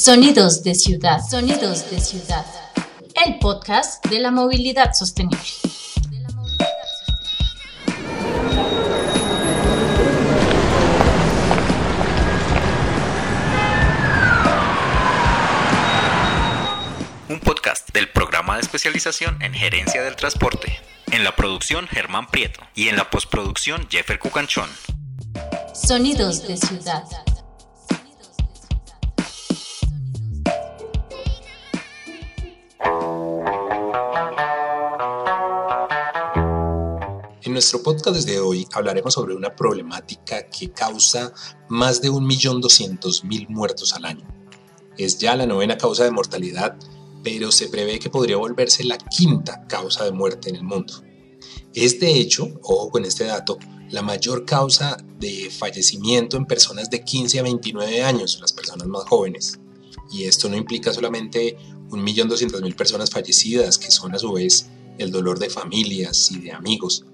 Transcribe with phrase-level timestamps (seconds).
[0.00, 2.46] Sonidos de Ciudad, Sonidos de Ciudad,
[3.26, 5.40] el podcast de la movilidad sostenible.
[17.28, 20.78] Un podcast del programa de especialización en gerencia del transporte.
[21.10, 24.70] En la producción Germán Prieto y en la postproducción Jeffer Cucanchón.
[25.74, 27.02] Sonidos de Ciudad.
[37.58, 41.32] Nuestro podcast de hoy hablaremos sobre una problemática que causa
[41.68, 44.24] más de 1.200.000 muertos al año.
[44.96, 46.76] Es ya la novena causa de mortalidad,
[47.24, 51.02] pero se prevé que podría volverse la quinta causa de muerte en el mundo.
[51.74, 53.58] Es de hecho, ojo con este dato,
[53.90, 59.02] la mayor causa de fallecimiento en personas de 15 a 29 años, las personas más
[59.02, 59.58] jóvenes.
[60.12, 61.56] Y esto no implica solamente
[61.90, 67.04] 1.200.000 personas fallecidas, que son a su vez el dolor de familias y de amigos,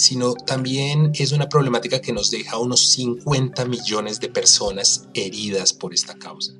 [0.00, 5.92] sino también es una problemática que nos deja unos 50 millones de personas heridas por
[5.92, 6.54] esta causa.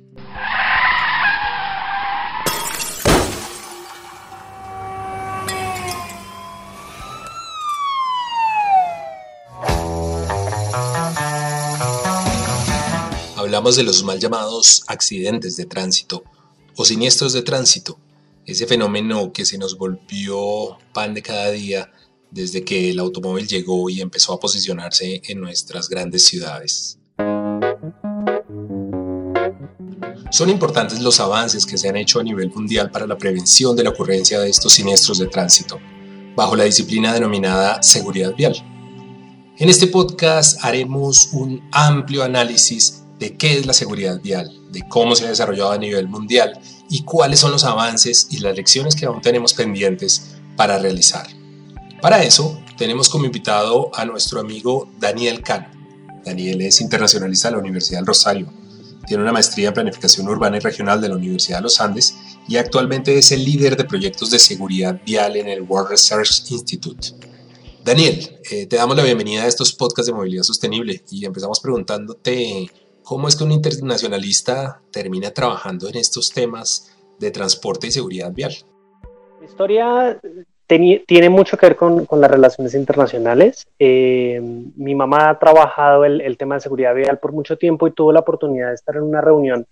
[13.35, 16.23] Hablamos de los mal llamados accidentes de tránsito
[16.75, 17.97] o siniestros de tránsito,
[18.45, 21.91] ese fenómeno que se nos volvió pan de cada día
[22.31, 26.97] desde que el automóvil llegó y empezó a posicionarse en nuestras grandes ciudades.
[30.31, 33.83] Son importantes los avances que se han hecho a nivel mundial para la prevención de
[33.83, 35.77] la ocurrencia de estos siniestros de tránsito,
[36.37, 38.55] bajo la disciplina denominada seguridad vial.
[39.57, 45.15] En este podcast haremos un amplio análisis de qué es la seguridad vial, de cómo
[45.15, 49.05] se ha desarrollado a nivel mundial y cuáles son los avances y las lecciones que
[49.05, 51.27] aún tenemos pendientes para realizar.
[52.01, 55.67] Para eso, tenemos como invitado a nuestro amigo Daniel Cano.
[56.25, 58.51] Daniel es internacionalista de la Universidad del Rosario,
[59.07, 62.17] tiene una maestría en Planificación Urbana y Regional de la Universidad de los Andes
[62.47, 67.09] y actualmente es el líder de proyectos de seguridad vial en el World Research Institute.
[67.83, 72.69] Daniel, eh, te damos la bienvenida a estos podcasts de movilidad sostenible y empezamos preguntándote
[73.03, 78.53] cómo es que un internacionalista termina trabajando en estos temas de transporte y seguridad vial.
[79.39, 80.19] La historia
[80.79, 83.67] tiene mucho que ver con, con las relaciones internacionales.
[83.79, 84.39] Eh,
[84.75, 88.11] mi mamá ha trabajado el, el, tema de seguridad vial por mucho tiempo y tuvo
[88.11, 89.65] la oportunidad de estar en una reunión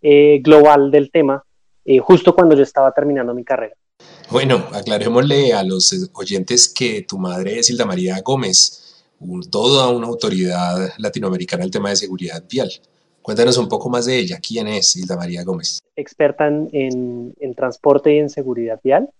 [0.00, 1.42] eh, global del tema
[1.84, 3.74] eh, justo cuando yo estaba terminando mi carrera.
[4.30, 10.06] Bueno, aclarémosle a los oyentes que tu madre es Hilda María Gómez, un, toda una
[10.06, 12.70] autoridad latinoamericana en el tema de seguridad vial.
[13.22, 14.38] Cuéntanos un poco más de ella.
[14.46, 15.80] ¿Quién es Hilda María Gómez?
[15.96, 19.10] Experta en, en, en transporte y en seguridad vial.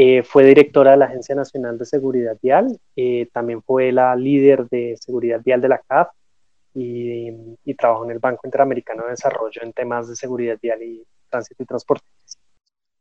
[0.00, 4.68] Eh, fue directora de la Agencia Nacional de Seguridad Vial, eh, también fue la líder
[4.68, 6.10] de seguridad vial de la CAF
[6.72, 7.30] y,
[7.64, 11.64] y, trabajó en el Banco Interamericano de Desarrollo en temas de seguridad vial y tránsito
[11.64, 12.06] y transporte.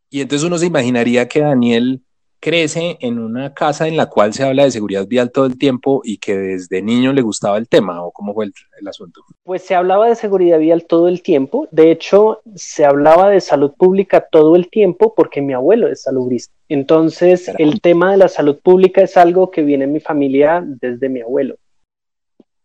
[0.09, 2.01] Y entonces uno se imaginaría que Daniel
[2.39, 6.01] crece en una casa en la cual se habla de seguridad vial todo el tiempo
[6.03, 9.21] y que desde niño le gustaba el tema o cómo fue el, el, asunto?
[9.43, 13.73] Pues se hablaba de seguridad vial todo el tiempo, de hecho se hablaba de salud
[13.77, 16.53] pública todo el tiempo porque mi abuelo es salubrista.
[16.69, 17.63] Entonces Caramba.
[17.63, 21.21] el tema de la salud pública es algo que viene en mi familia desde mi
[21.21, 21.55] abuelo.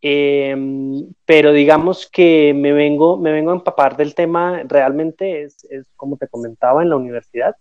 [0.05, 0.57] Eh,
[1.25, 6.17] pero digamos que me vengo, me vengo a empapar del tema, realmente es, es como
[6.17, 7.55] te comentaba en la universidad,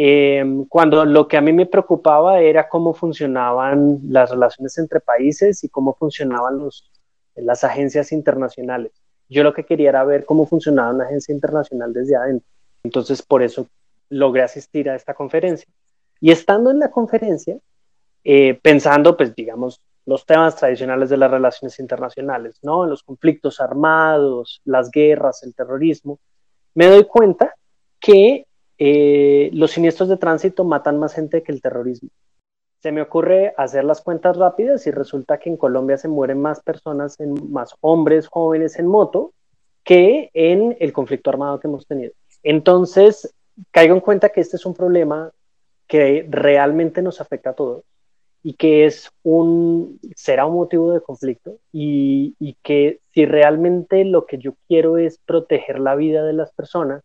[0.00, 5.64] eh, cuando lo que a mí me preocupaba era cómo funcionaban las relaciones entre países
[5.64, 6.88] y cómo funcionaban los,
[7.34, 8.92] las agencias internacionales.
[9.28, 12.48] Yo lo que quería era ver cómo funcionaba una agencia internacional desde adentro.
[12.84, 13.66] Entonces, por eso
[14.08, 15.68] logré asistir a esta conferencia.
[16.20, 17.58] Y estando en la conferencia,
[18.22, 22.86] eh, pensando, pues, digamos, los temas tradicionales de las relaciones internacionales, ¿no?
[22.86, 26.20] Los conflictos armados, las guerras, el terrorismo,
[26.74, 27.52] me doy cuenta
[27.98, 28.46] que
[28.78, 32.10] eh, los siniestros de tránsito matan más gente que el terrorismo.
[32.80, 36.60] Se me ocurre hacer las cuentas rápidas y resulta que en Colombia se mueren más
[36.62, 39.32] personas, en, más hombres jóvenes en moto
[39.82, 42.12] que en el conflicto armado que hemos tenido.
[42.44, 43.34] Entonces,
[43.72, 45.32] caigo en cuenta que este es un problema
[45.88, 47.82] que realmente nos afecta a todos
[48.44, 54.26] y que es un, será un motivo de conflicto y, y que si realmente lo
[54.26, 57.02] que yo quiero es proteger la vida de las personas,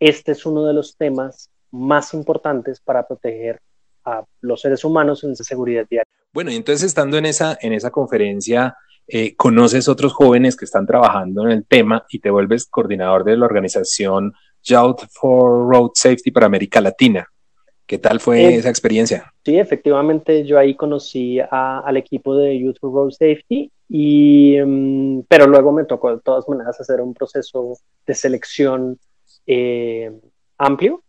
[0.00, 3.60] este es uno de los temas más importantes para proteger
[4.04, 6.10] a los seres humanos en seguridad diaria.
[6.32, 10.86] Bueno, y entonces estando en esa, en esa conferencia, eh, conoces otros jóvenes que están
[10.86, 16.30] trabajando en el tema y te vuelves coordinador de la organización Youth for Road Safety
[16.30, 17.26] para América Latina.
[17.86, 19.32] ¿Qué tal fue eh, esa experiencia?
[19.42, 25.46] Sí, efectivamente, yo ahí conocí al equipo de Youth for Road Safety, y, mm, pero
[25.46, 28.98] luego me tocó de todas maneras hacer un proceso de selección
[29.50, 30.12] eh,
[30.58, 31.02] amplio.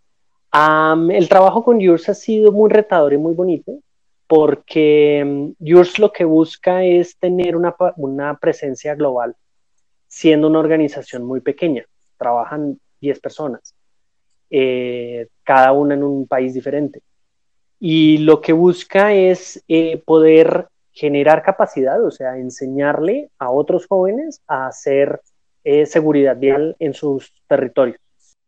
[0.54, 3.80] el trabajo con Yours ha sido muy retador y muy bonito
[4.28, 9.36] porque mm, Yours lo que busca es tener una, una presencia global,
[10.08, 11.86] siendo una organización muy pequeña.
[12.18, 13.76] Trabajan 10 personas.
[14.50, 17.02] Eh, cada una en un país diferente.
[17.78, 24.42] Y lo que busca es eh, poder generar capacidad, o sea, enseñarle a otros jóvenes
[24.48, 25.22] a hacer
[25.86, 28.00] seguridad vial en sus territorios.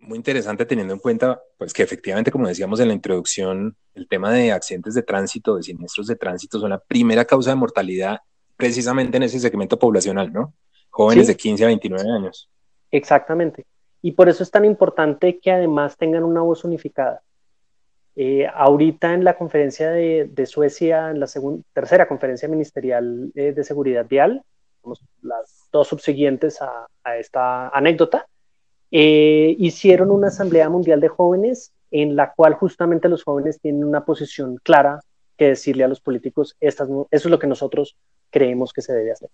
[0.02, 4.32] Muy interesante teniendo en cuenta, pues que efectivamente, como decíamos en la introducción, el tema
[4.32, 8.20] de accidentes de tránsito, de siniestros de tránsito, son la primera causa de mortalidad
[8.58, 10.54] precisamente en ese segmento poblacional, ¿no?
[10.90, 12.50] Jóvenes de 15 a 29 años.
[12.92, 13.66] Exactamente.
[14.02, 17.22] Y por eso es tan importante que además tengan una voz unificada.
[18.16, 21.28] Eh, ahorita en la conferencia de, Suecia, en la
[21.74, 24.44] tercera conferencia ministerial eh, de seguridad vial,
[25.22, 26.88] las dos subsiguientes a,
[27.18, 28.28] esta anécdota,
[28.92, 34.06] eh, hicieron una asamblea mundial de jóvenes en la cual justamente los jóvenes tienen una
[34.06, 35.00] posición clara
[35.38, 37.96] que decirle a los políticos, eso es lo que nosotros
[38.30, 39.30] creemos que se debe hacer.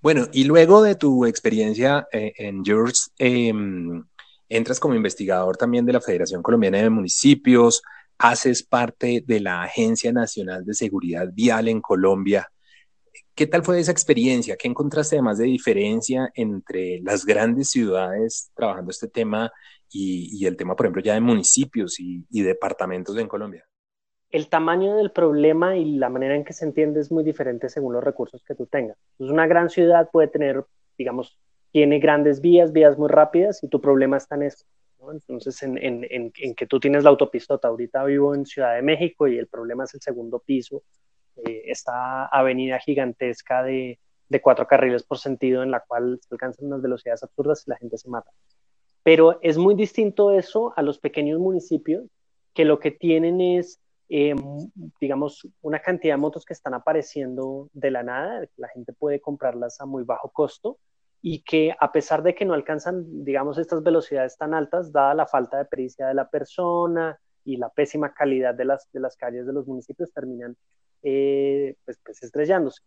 [0.00, 4.04] Bueno, y luego de tu experiencia eh, en Yours, em,
[4.48, 7.82] entras como investigador también de la Federación Colombiana de Municipios,
[8.18, 12.50] haces parte de la Agencia Nacional de Seguridad Vial en Colombia.
[13.38, 14.56] ¿Qué tal fue esa experiencia?
[14.56, 19.52] ¿Qué encontraste además de diferencia entre las grandes ciudades trabajando este tema
[19.88, 23.64] y, el tema, por ejemplo, ya de municipios y departamentos en Colombia?
[24.30, 27.94] el tamaño del problema y la manera en que se entiende es muy diferente según
[27.94, 28.98] los recursos que tú tengas.
[29.12, 30.64] Entonces, una gran ciudad puede tener,
[30.98, 31.38] digamos,
[31.70, 34.66] tiene grandes vías, vías muy rápidas y tu problema está en eso.
[35.10, 39.28] Entonces, en, en, en, que tú tienes la autopista, ahorita vivo en Ciudad de México
[39.28, 40.82] y el problema es el segundo piso,
[41.44, 43.98] eh, esta avenida gigantesca de,
[44.42, 47.96] cuatro carriles por sentido en la cual se alcanzan unas velocidades absurdas y la gente
[47.96, 48.30] se mata.
[49.02, 52.04] Pero es muy distinto eso a los pequeños municipios
[52.52, 53.80] que lo que tienen es
[54.10, 54.34] eh,
[55.00, 59.80] digamos, una cantidad de motos que están apareciendo de la nada, la gente puede comprarlas
[59.80, 60.78] a muy bajo costo
[61.20, 65.26] y que a pesar de que no alcanzan, digamos, estas velocidades tan altas, dada la
[65.26, 69.46] falta de pericia de la persona y la pésima calidad de las, de las calles
[69.46, 70.56] de los municipios, terminan
[71.02, 72.82] eh, pues, pues estrellándose.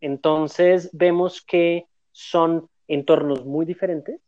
[0.00, 4.20] Entonces vemos que son entornos muy diferentes,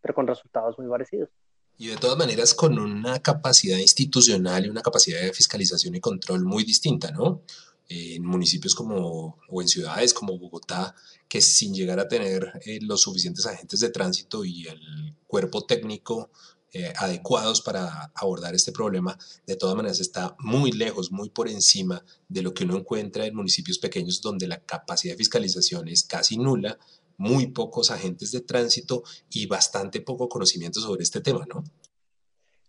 [0.00, 1.30] pero con resultados muy parecidos.
[1.78, 6.44] Y de todas maneras con una capacidad institucional y una capacidad de fiscalización y control
[6.44, 7.42] muy distinta, ¿no?
[7.88, 10.94] En municipios como, o en ciudades como Bogotá,
[11.28, 16.30] que sin llegar a tener eh, los suficientes agentes de tránsito y el cuerpo técnico
[16.74, 22.02] eh, adecuados para abordar este problema, de todas maneras está muy lejos, muy por encima
[22.28, 26.38] de lo que uno encuentra en municipios pequeños donde la capacidad de fiscalización es casi
[26.38, 26.78] nula,
[27.18, 31.62] muy pocos agentes de tránsito y bastante poco conocimiento sobre este tema, ¿no?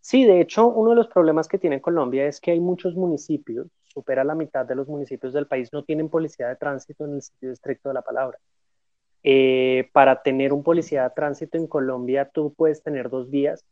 [0.01, 3.67] Sí, de hecho, uno de los problemas que tiene Colombia es que hay muchos municipios,
[3.85, 7.21] supera la mitad de los municipios del país, no tienen policía de tránsito en el
[7.21, 8.37] sentido estricto de la palabra.
[9.23, 13.63] Eh, para tener un policía de tránsito en Colombia, tú puedes tener dos vías,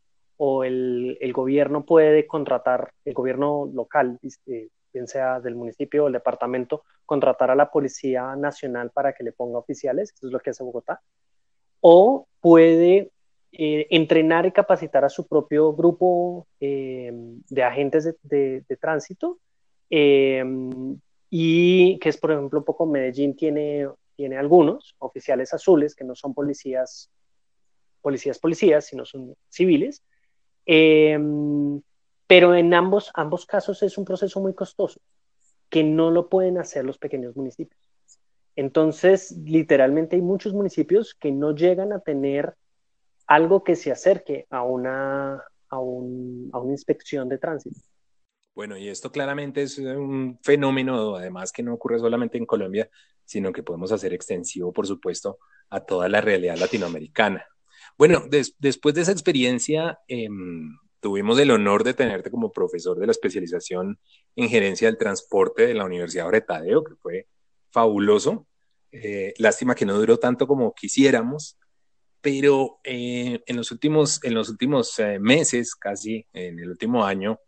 [0.44, 6.14] o el, gobierno puede contratar, el gobierno local, este, bien sea del municipio o el
[6.14, 10.50] departamento, contratar a la Policía Nacional para que le ponga oficiales, eso es lo que
[10.50, 11.00] hace Bogotá,
[11.80, 13.12] o puede
[13.52, 17.12] eh, entrenar y capacitar a su propio grupo eh,
[17.48, 19.38] de agentes de, tránsito,
[19.92, 20.44] eh,
[21.30, 26.16] y que es, por ejemplo, un poco Medellín tiene, tiene algunos oficiales azules que no
[26.16, 27.12] son policías,
[28.02, 30.02] policías, policías, sino son civiles.
[30.66, 35.02] Pero en ambos, ambos casos es un proceso muy costoso,
[35.70, 37.80] que no lo pueden hacer los pequeños municipios.
[38.56, 42.56] Entonces, literalmente hay muchos municipios que no llegan a tener
[43.28, 47.80] algo que se acerque a una, a, una inspección de tránsito.
[48.54, 52.90] Bueno, y esto claramente es un fenómeno, además que no ocurre solamente en Colombia,
[53.24, 55.40] sino que podemos hacer extensivo, por supuesto,
[55.70, 57.46] a toda la realidad latinoamericana.
[58.02, 58.26] Bueno,
[58.58, 64.00] después de esa experiencia, em, tuvimos el honor de tenerte como profesor de la especialización
[64.36, 67.28] en gerencia del transporte de la Universidad Bretadeo, que fue
[67.70, 68.48] fabuloso.
[68.92, 71.60] Eh, lástima que no duró tanto como quisiéramos,
[72.22, 77.40] pero eh, en los últimos, en los últimos eh, meses, casi en el último año,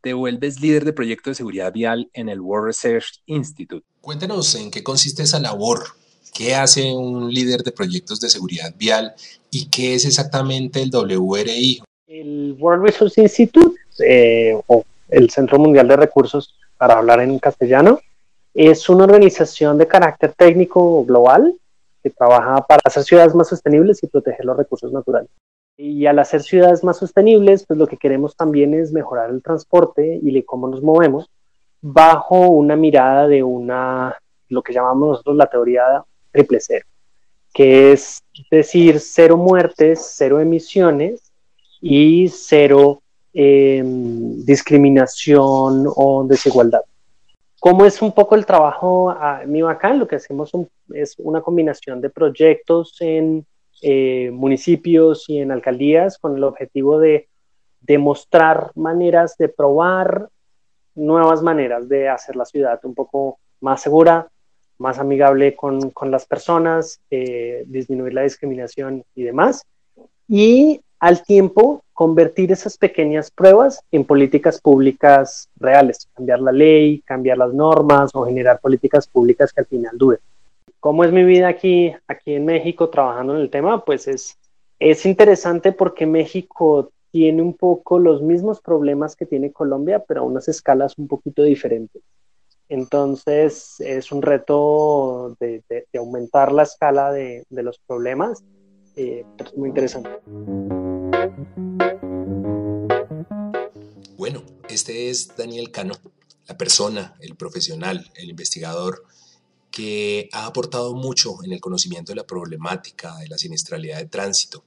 [0.00, 3.86] te vuelves líder de proyecto de seguridad vial en el World Research Institute.
[4.00, 5.99] Cuéntanos en qué consiste esa labor
[6.32, 9.14] ¿Qué hace un líder de proyectos de seguridad vial
[9.50, 11.82] y qué es exactamente el WRI?
[12.06, 18.00] El World Resource Institute eh, o el Centro Mundial de Recursos, para hablar en castellano,
[18.54, 21.54] es una organización de carácter técnico global
[22.02, 25.30] que trabaja para hacer ciudades más sostenibles y proteger los recursos naturales.
[25.76, 30.20] Y al hacer ciudades más sostenibles, pues lo que queremos también es mejorar el transporte
[30.22, 31.28] y cómo nos movemos
[31.80, 34.16] bajo una mirada de una,
[34.48, 36.86] lo que llamamos nosotros la teoría triple cero,
[37.52, 41.32] que es decir, cero muertes, cero emisiones
[41.80, 46.82] y cero em, discriminación o desigualdad.
[47.60, 49.92] ¿Cómo es un poco el trabajo a mío acá?
[49.92, 50.50] Lo que hacemos
[50.94, 53.44] es una combinación de proyectos en
[53.82, 57.28] eh, municipios y en alcaldías con el objetivo de
[57.80, 60.28] demostrar maneras de probar
[60.94, 64.28] nuevas maneras de hacer la ciudad un poco más segura,
[64.80, 69.64] más amigable con, con las personas, eh, disminuir la discriminación y demás.
[70.26, 77.38] Y al tiempo convertir esas pequeñas pruebas en políticas públicas reales, cambiar la ley, cambiar
[77.38, 80.20] las normas o generar políticas públicas que al final duren.
[80.80, 83.84] ¿Cómo es mi vida aquí, aquí en México trabajando en el tema?
[83.84, 84.38] Pues es,
[84.78, 90.24] es interesante porque México tiene un poco los mismos problemas que tiene Colombia, pero a
[90.24, 92.00] unas escalas un poquito diferentes.
[92.70, 95.62] Entonces es un reto de,
[95.98, 98.44] aumentar la escala de, los problemas,
[98.94, 100.08] eh, es muy interesante.
[104.16, 105.94] Bueno, este es Daniel Cano,
[106.46, 109.02] la persona, el profesional, el investigador
[109.72, 114.62] que ha aportado mucho en el conocimiento de la problemática de la siniestralidad de tránsito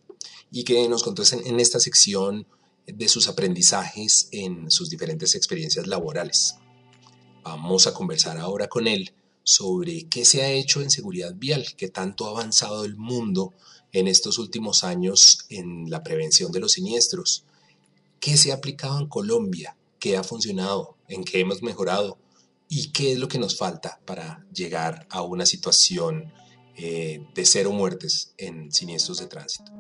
[0.52, 2.46] y que nos contó en esta sección
[2.86, 6.58] de sus aprendizajes en sus diferentes experiencias laborales.
[7.44, 11.90] Vamos a conversar ahora con él sobre qué se ha hecho en seguridad vial, qué
[11.90, 13.54] tanto ha avanzado el mundo
[13.92, 17.44] en estos últimos años en la prevención de los siniestros,
[18.20, 22.18] qué se ha aplicado en Colombia, qué ha funcionado, en qué hemos mejorado
[22.70, 26.34] y qué es lo que nos falta para llegar a una situación
[26.76, 29.72] eh, de cero muertes en siniestros de tránsito.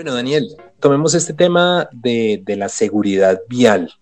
[0.00, 3.92] Bueno, Daniel, tomemos este tema de, la seguridad vial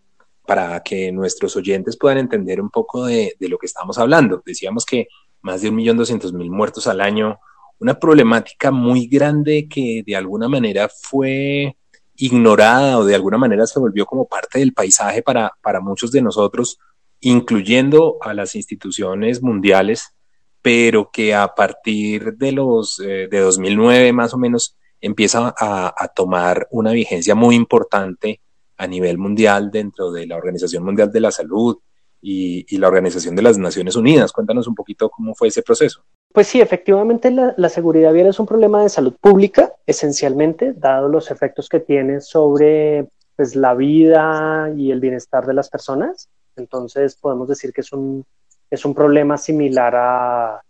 [0.46, 4.40] para que nuestros oyentes puedan entender un poco de, lo que estamos hablando.
[4.46, 5.08] Decíamos que
[5.40, 7.40] más de 1.200.000 muertos al año,
[7.80, 11.76] una problemática muy grande que de alguna manera fue
[12.14, 16.22] ignorada o de alguna manera se volvió como parte del paisaje para, para muchos de
[16.22, 16.78] nosotros,
[17.18, 20.14] incluyendo a las instituciones mundiales,
[20.62, 26.66] pero que a partir de los eh, de 2009 más o menos empieza a, tomar
[26.70, 28.40] una vigencia muy importante
[28.76, 31.78] a nivel mundial dentro de la Organización Mundial de la Salud
[32.20, 34.32] y, la Organización de las Naciones Unidas.
[34.32, 36.02] Cuéntanos un poquito cómo fue ese proceso.
[36.32, 41.30] Pues sí, efectivamente la, seguridad vial es un problema de salud pública, esencialmente, dado los
[41.30, 46.28] efectos que tiene sobre pues, la vida y el bienestar de las personas.
[46.56, 48.24] Entonces podemos decir que es un,
[48.70, 50.62] es un problema similar a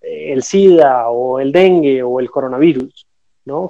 [0.00, 3.07] eh, el SIDA o el dengue o el coronavirus,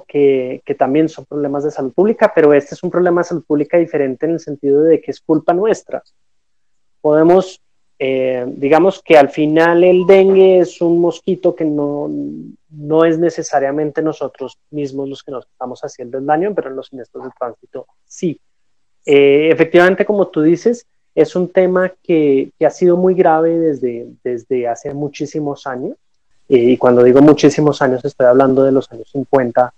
[0.07, 3.43] Que, que, también son problemas de salud pública, pero este es un problema de salud
[3.45, 6.03] pública diferente en el sentido de que es culpa nuestra.
[7.01, 7.61] Podemos,
[7.97, 12.09] eh, digamos que al final el dengue es un mosquito que no,
[12.69, 16.87] no es necesariamente nosotros mismos los que nos estamos haciendo el daño, pero en los
[16.87, 18.39] siniestros de tránsito sí.
[19.05, 24.67] Eh, efectivamente, como tú dices, es un tema que, ha sido muy grave desde, desde
[24.67, 25.97] hace muchísimos años.
[26.49, 29.71] Y cuando digo muchísimos años, estoy hablando de los años 50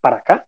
[0.00, 0.46] para acá.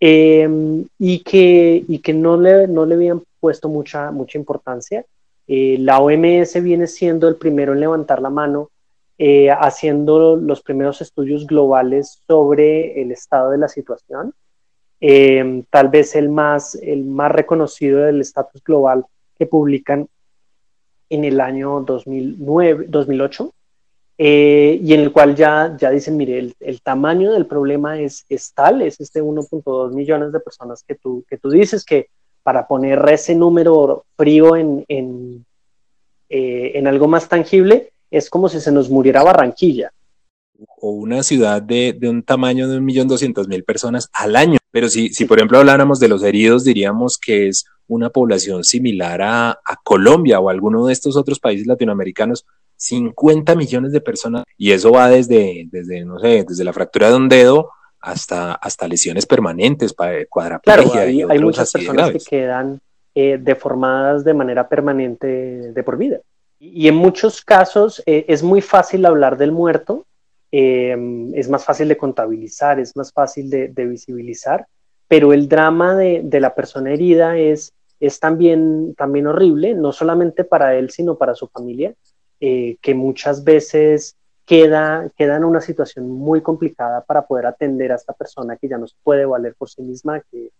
[0.00, 5.04] Em, y, que, y que no le, no le habían puesto mucha, mucha importancia.
[5.46, 8.70] Eh, la OMS viene siendo el primero en levantar la mano,
[9.18, 14.34] eh, haciendo los primeros estudios globales sobre el estado de la situación.
[14.98, 19.04] Em, tal vez el más, el más reconocido del estatus global
[19.38, 20.08] que publican
[21.10, 23.52] en el año 2009, 2008,
[24.24, 28.24] eh, y en el cual ya, ya dicen, mire, el, tamaño del problema es,
[28.54, 32.06] tal, es este 1.2 millones de personas que tú, que tú dices que
[32.44, 35.44] para poner ese número frío en, en,
[36.28, 39.90] eh, en algo más tangible, es como si se nos muriera Barranquilla.
[40.80, 44.58] O una ciudad de, de un tamaño de 1.200.000 personas al año.
[44.70, 49.20] Pero si, si, por ejemplo, habláramos de los heridos, diríamos que es una población similar
[49.22, 52.46] a, Colombia o alguno de estos otros países latinoamericanos,
[52.82, 57.16] 50 millones de personas, y eso va desde, desde no sé, desde la fractura de
[57.16, 57.70] un dedo
[58.00, 59.94] hasta, hasta lesiones permanentes,
[60.28, 60.82] cuadraplegia.
[60.82, 62.80] Claro, hay, hay muchas personas que quedan
[63.14, 66.20] eh, deformadas de manera permanente de por vida.
[66.58, 70.06] Y en muchos casos eh, es muy fácil hablar del muerto,
[70.50, 70.96] eh,
[71.34, 74.66] es más fácil de contabilizar, es más fácil de, visibilizar,
[75.08, 80.74] pero el drama de, la persona herida es, es también, también horrible, no solamente para
[80.74, 81.94] él, sino para su familia,
[82.42, 87.94] eh, que muchas veces queda, queda en una situación muy complicada para poder atender a
[87.94, 90.50] esta persona que ya no se puede valer por sí misma que,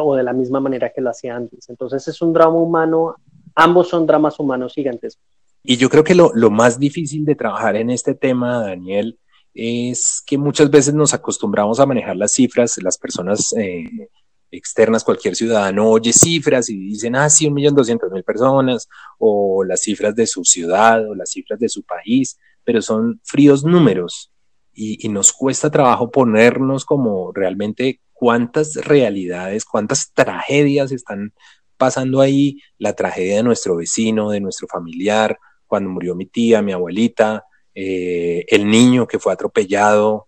[0.00, 1.68] o de la misma manera que lo hacía antes.
[1.68, 3.16] Entonces es un drama humano
[3.54, 5.24] ambos son dramas humanos gigantescos.
[5.62, 9.18] Y yo creo que lo, más difícil de trabajar en este tema, Daniel,
[9.54, 14.08] es que muchas veces nos acostumbramos a manejar las cifras, las personas eh,
[14.54, 19.64] externas, cualquier ciudadano oye cifras y dicen, ah, sí, un millón doscientos mil personas, o
[19.64, 24.32] las cifras de su ciudad, o las cifras de su país, pero son fríos números
[24.72, 31.32] y, y nos cuesta trabajo ponernos como realmente cuántas realidades, cuántas tragedias están
[31.76, 36.72] pasando ahí la tragedia de nuestro vecino, de nuestro familiar, cuando murió mi tía, mi
[36.72, 37.44] abuelita,
[37.74, 40.26] eh, el niño que fue atropellado.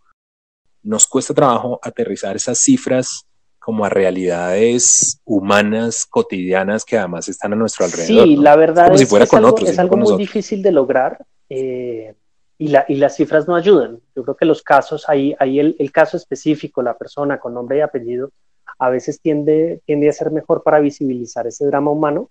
[0.83, 3.26] Nos cuesta trabajo aterrizar esas cifras
[3.67, 8.25] como a realidades humanas, cotidianas, que además están a nuestro alrededor.
[8.25, 12.15] Sí, la verdad es, que es algo, muy difícil de lograr eh,
[12.59, 13.99] y, la, y, las cifras no ayudan.
[14.15, 17.79] Yo creo que los casos, ahí, ahí el, el, caso específico, la persona con nombre
[17.79, 18.31] y apellido,
[18.79, 22.31] a veces tiende, tiende a ser mejor para visibilizar ese drama humano,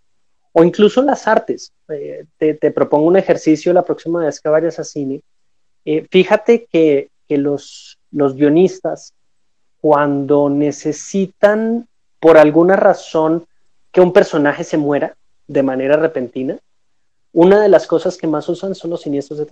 [0.53, 1.73] o incluso las artes.
[1.89, 5.21] Eh, te, propongo un ejercicio la próxima vez que vayas a cine.
[5.83, 9.13] Eh, fíjate que, los, los guionistas,
[9.85, 11.87] cuando necesitan
[12.19, 13.45] por alguna razón
[13.91, 15.15] que un personaje se muera
[15.47, 16.57] de manera repentina,
[17.33, 19.45] una de las cosas que más usan son los siniestros de.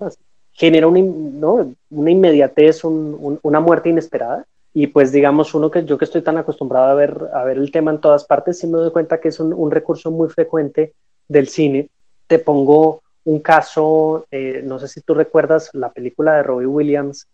[0.53, 6.23] Genera una, una inmediatez, una muerte inesperada y pues digamos, uno que yo que estoy
[6.23, 9.21] tan acostumbrado a ver, a ver el tema en todas partes, sí me doy cuenta
[9.21, 10.93] que es un, recurso muy frecuente
[11.27, 11.89] del cine.
[12.25, 17.27] Te pongo un caso, eh, no sé si tú recuerdas la película de Robbie Williams,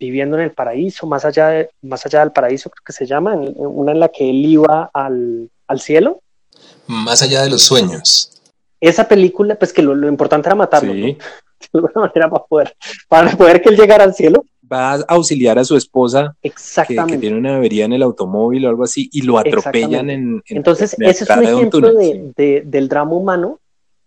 [0.00, 3.34] Viviendo en el Paraíso, más allá, de, más allá del paraíso, creo que se llama,
[3.36, 6.22] una en la que él iba al, al cielo.
[6.86, 8.42] Más allá de los sueños.
[8.80, 11.18] Esa película, pues que lo, importante era matarlo, de
[11.74, 12.76] alguna manera para poder,
[13.08, 16.50] para poder que él llegara al cielo va a auxiliar a su esposa que,
[17.18, 21.24] tiene una avería en el automóvil o algo así y lo atropellan en, Entonces, ese
[21.24, 23.58] es un ejemplo de, del drama humano.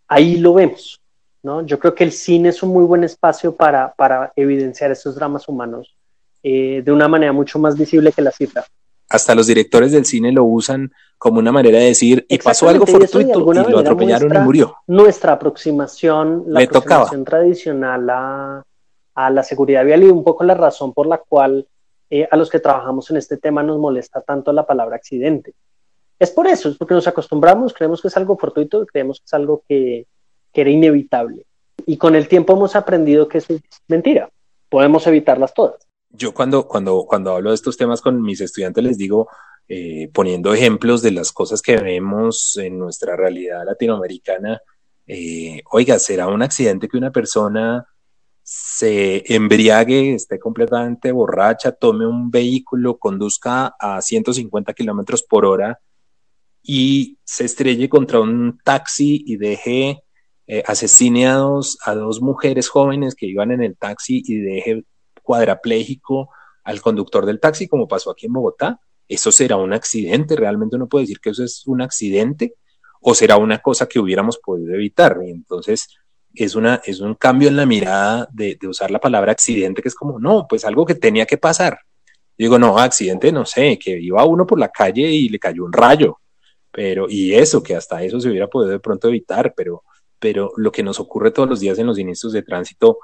[0.08, 1.02] Ahí lo vemos.
[1.44, 1.66] ¿No?
[1.66, 5.48] Yo creo que el cine es un muy buen espacio para, para evidenciar esos dramas
[5.48, 5.96] humanos
[6.42, 8.66] eh, de una manera mucho más visible que la cifra.
[9.10, 12.86] Hasta los directores del cine lo usan como una manera de decir, y pasó algo
[12.86, 14.76] fortuito y, lo atropellaron y murió.
[14.88, 18.64] Nuestra aproximación, la aproximación tradicional a,
[19.16, 21.68] a la seguridad vial y un poco la razón por la cual
[22.10, 25.54] eh, a los que trabajamos en este tema nos molesta tanto la palabra accidente.
[26.20, 29.34] Es por eso, es porque nos acostumbramos, creemos que es algo fortuito, creemos que es
[29.34, 30.06] algo que,
[30.54, 31.46] que era inevitable.
[31.86, 34.30] Y con el tiempo hemos aprendido que eso es mentira,
[34.70, 35.88] podemos evitarlas todas.
[36.10, 39.28] Yo cuando, cuando, cuando hablo de estos temas con mis estudiantes les digo,
[39.68, 44.62] eh, poniendo ejemplos de las cosas que vemos en nuestra realidad latinoamericana,
[45.08, 47.86] eh, oiga, ¿será un accidente que una persona
[48.44, 55.80] se embriague, esté completamente borracha, tome un vehículo, conduzca a 150 kilómetros por hora
[56.62, 60.04] y se estrelle contra un taxi y deje
[60.48, 61.78] eh, asesine a dos,
[62.22, 64.84] mujeres jóvenes que iban en el taxi y deje
[65.22, 66.30] cuadrapléjico
[66.64, 68.80] al conductor del taxi, como pasó aquí en Bogotá.
[69.08, 70.36] ¿Eso será un accidente?
[70.36, 72.56] ¿Realmente uno puede decir que eso es un accidente?
[73.02, 75.18] ¿O será una cosa que hubiéramos podido evitar?
[75.26, 75.88] Y entonces,
[76.34, 79.96] es, una, es un cambio en la mirada de, usar la palabra accidente, que es
[79.96, 81.80] como, no, pues algo que tenía que pasar.
[82.38, 85.74] digo, no, accidente, no sé, que iba uno por la calle y le cayó un
[85.74, 86.20] rayo,
[86.72, 89.84] pero, y eso, que hasta eso se hubiera podido de pronto evitar, pero,
[90.24, 93.00] pero lo que nos ocurre todos los días en los siniestros de tránsito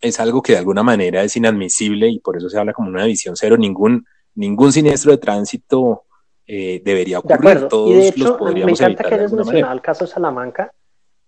[0.00, 3.04] es algo que de alguna manera es inadmisible y por eso se habla como una
[3.04, 3.58] visión cero.
[3.58, 6.04] Ningún, ningún siniestro de tránsito
[6.46, 7.68] eh, debería ocurrir.
[7.68, 10.72] Todos y de hecho, me encanta que hayas mencionado el caso de Salamanca,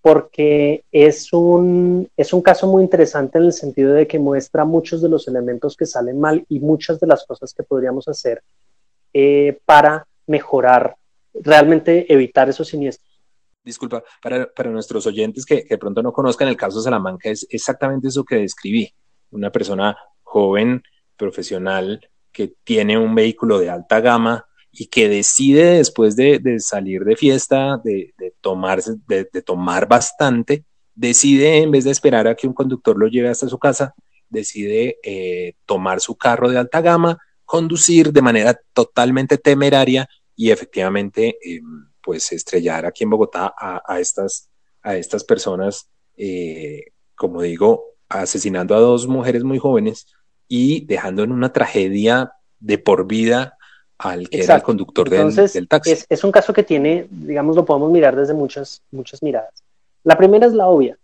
[0.01, 5.03] porque es un, es un caso muy interesante en el sentido de que muestra muchos
[5.03, 8.43] de los elementos que salen mal y muchas de las cosas que podríamos hacer
[9.13, 10.97] eh, para mejorar,
[11.35, 13.08] realmente evitar esos siniestros.
[13.69, 18.09] Disculpa, para, nuestros oyentes que, de pronto no conozcan el caso de Salamanca, es exactamente
[18.09, 18.91] eso que describí.
[19.31, 20.83] Una persona joven,
[21.19, 22.01] profesional,
[22.33, 27.79] que tiene un vehículo de alta gama, y que decide después de, salir de fiesta,
[27.85, 28.33] de, de,
[29.33, 33.49] de, tomar bastante, decide en vez de esperar a que un conductor lo lleve hasta
[33.49, 33.95] su casa,
[34.31, 41.37] decide eh, tomar su carro de alta gama, conducir de manera totalmente temeraria y efectivamente
[41.43, 44.49] em, pues estrellar aquí en Bogotá a, estas,
[44.83, 50.07] a estas personas eh, como digo, asesinando a dos mujeres muy jóvenes
[50.49, 53.59] y dejando en una tragedia de por vida
[53.99, 55.91] al que era el conductor del, taxi.
[55.91, 59.53] Es, es, un caso que tiene, digamos, lo podemos mirar desde muchas, muchas miradas.
[60.03, 60.97] La primera es la obvia.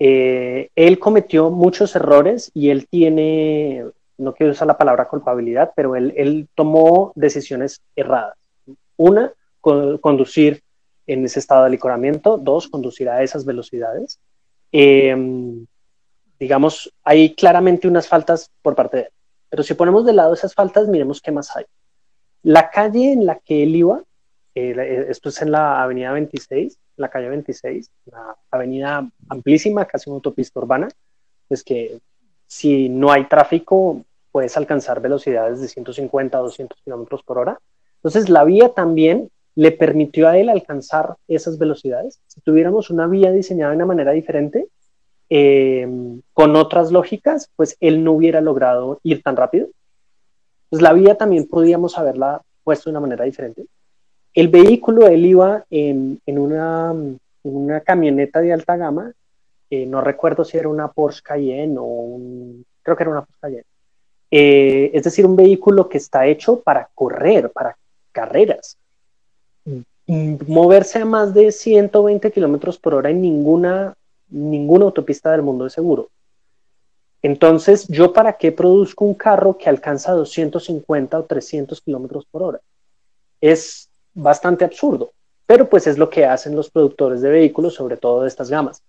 [0.00, 3.84] Eh, él cometió muchos errores y él tiene,
[4.16, 8.34] no quiero usar la palabra culpabilidad, pero él, él tomó decisiones erradas.
[8.96, 9.32] Una,
[10.00, 10.62] conducir
[11.06, 12.38] en ese estado de alicoramiento.
[12.38, 14.20] Dos, conducir a esas velocidades.
[14.72, 15.66] Em,
[16.38, 19.10] digamos, hay claramente unas faltas por parte de él.
[19.50, 21.64] Pero si ponemos de lado esas faltas, miremos qué más hay.
[22.42, 24.02] La calle en la que él iba,
[24.54, 30.16] eh, esto es en la avenida 26, la calle 26, una avenida amplísima, casi una
[30.16, 30.88] autopista urbana,
[31.48, 32.00] pues que
[32.46, 37.58] si no hay tráfico puedes alcanzar velocidades de 150 a 200 kilómetros por hora.
[37.96, 42.20] Entonces la vía también le permitió a él alcanzar esas velocidades.
[42.28, 44.68] Si tuviéramos una vía diseñada de una manera diferente,
[45.28, 45.84] eh,
[46.32, 49.66] con otras lógicas, pues él no hubiera logrado ir tan rápido.
[50.70, 53.66] Pues la vía también podíamos haberla puesto de una manera diferente.
[54.32, 56.94] El vehículo, él iba en, una,
[57.84, 59.12] camioneta de alta gama,
[59.70, 63.40] eh, no recuerdo si era una Porsche Cayenne o un, creo que era una Porsche
[63.40, 63.66] Cayenne.
[64.30, 67.76] Eh, es decir, un vehículo que está hecho para correr, para
[68.12, 68.78] carreras.
[70.06, 73.94] Moverse a más de 120 kilómetros por hora en ninguna
[74.30, 76.10] ninguna autopista del mundo es seguro.
[77.22, 82.60] Entonces, ¿yo para qué produzco un carro que alcanza 250 o 300 kilómetros por hora?
[83.40, 85.12] Es bastante absurdo,
[85.46, 88.82] pero pues es lo que hacen los productores de vehículos, sobre todo de estas gamas.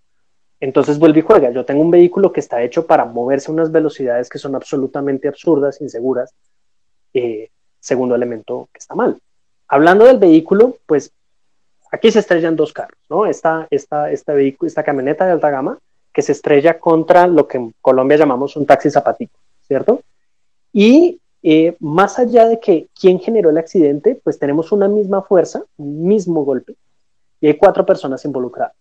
[0.60, 1.52] Entonces vuelve y juega.
[1.52, 5.28] Yo tengo un vehículo que está hecho para moverse a unas velocidades que son absolutamente
[5.28, 6.34] absurdas, inseguras.
[7.14, 9.20] Eh, segundo elemento que está mal.
[9.70, 11.14] Hablando del vehículo, pues
[11.92, 13.26] Aquí se estrellan dos carros, ¿no?
[13.26, 15.80] Esta, esta, esta, camioneta de alta gama
[16.14, 20.02] que se estrella contra lo que en Colombia llamamos un taxi zapatito, ¿cierto?
[20.72, 25.64] Y eh, más allá de que quién generó el accidente, pues tenemos una misma fuerza,
[25.78, 26.76] un mismo golpe,
[27.42, 28.76] y hay cuatro personas involucradas.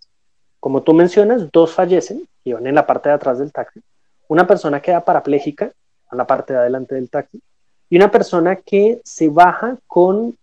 [0.61, 3.81] Como tú mencionas, dos fallecen, que iban en la parte de atrás del taxi,
[4.27, 5.72] una persona queda parapléjica
[6.11, 7.40] en la parte de adelante del taxi,
[7.88, 10.37] y una persona que se baja con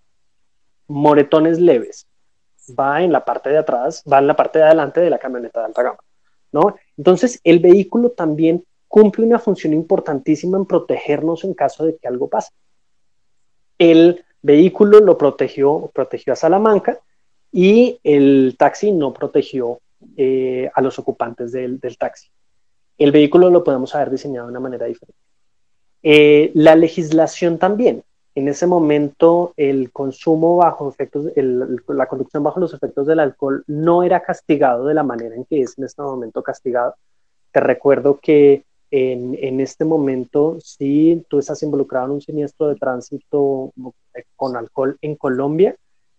[0.88, 2.08] moretones leves,
[2.78, 5.60] va en la parte de atrás, va en la parte de adelante de la camioneta
[5.60, 6.00] de alta gama,
[6.52, 6.76] ¿no?
[6.98, 12.30] Entonces, el vehículo también cumple una función importantísima en protegernos en caso de que algo
[12.30, 12.52] pase.
[13.78, 17.00] El vehículo lo protegió, protegió a Salamanca
[17.52, 19.80] y el taxi no protegió
[20.18, 22.30] eh, a los ocupantes del, taxi.
[22.98, 25.20] El vehículo lo podemos haber diseñado de una manera diferente.
[26.04, 28.04] Eh, la legislación también
[28.36, 34.04] en ese momento el consumo bajo efectos, la conducción bajo los efectos del alcohol no
[34.04, 36.96] era castigado de la manera en que es en este momento castigado.
[37.52, 42.76] Te recuerdo que en, en este momento, si tú estás involucrado en un siniestro de
[42.76, 43.72] tránsito
[44.36, 45.76] con alcohol en Colombia,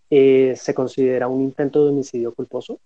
[0.09, 2.79] eh, se considera un intento de homicidio culposo.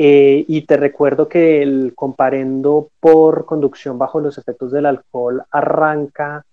[0.00, 6.46] Eh, y te recuerdo que el comparendo por conducción bajo los efectos del alcohol arranca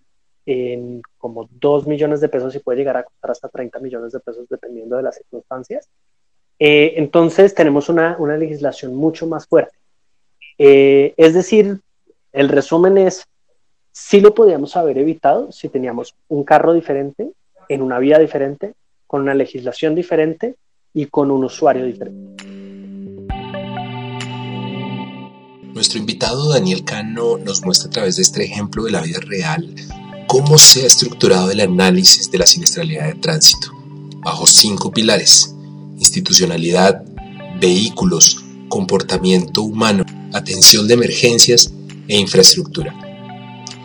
[0.46, 4.20] en como 2 millones de pesos y puede llegar a costar hasta 30 millones de
[4.20, 5.90] pesos dependiendo de las circunstancias.
[6.60, 9.76] Eh, entonces tenemos una, una, legislación mucho más fuerte.
[10.58, 11.80] Eh, es decir,
[12.32, 13.26] el resumen es,
[13.92, 17.32] sí lo podíamos haber evitado si teníamos un carro diferente,
[17.68, 18.74] en una vía diferente,
[19.08, 20.56] con una legislación diferente
[20.94, 22.46] y con un usuario diferente.
[25.74, 29.76] Nuestro invitado Daniel Cano nos muestra a través de este ejemplo de la vida real
[30.28, 33.72] cómo se ha estructurado el análisis de la siniestralidad de tránsito,
[34.20, 35.54] bajo cinco pilares,
[36.00, 37.04] institucionalidad,
[37.60, 41.72] vehículos, comportamiento humano, atención de emergencias
[42.08, 42.94] e infraestructura.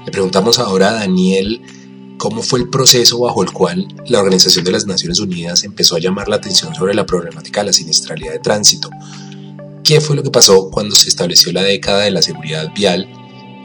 [0.04, 1.60] Le preguntamos ahora a Daniel
[2.18, 6.00] cómo fue el proceso bajo el cual la Organización de las Naciones Unidas empezó a
[6.00, 8.90] llamar la atención sobre la problemática de la siniestralidad de tránsito.
[9.84, 13.08] ¿Qué fue lo que pasó cuando se estableció la década de la seguridad vial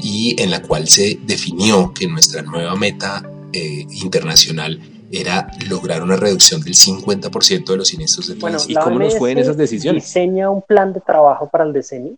[0.02, 4.80] y en la cual se definió que nuestra nueva meta eh, internacional
[5.12, 8.80] era lograr una reducción del 50% de los siniestros de tránsito.
[8.80, 10.04] ¿Y cómo nos fue en esas decisiones?
[10.04, 12.16] Diseña un plan de trabajo para el decenio,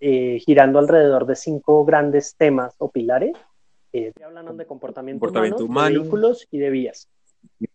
[0.00, 3.36] eh, girando alrededor de cinco grandes temas o pilares.
[3.92, 5.24] Eh, hablan de comportamiento,
[5.64, 7.08] humano, de vehículos y de vías.
[7.58, 7.66] Y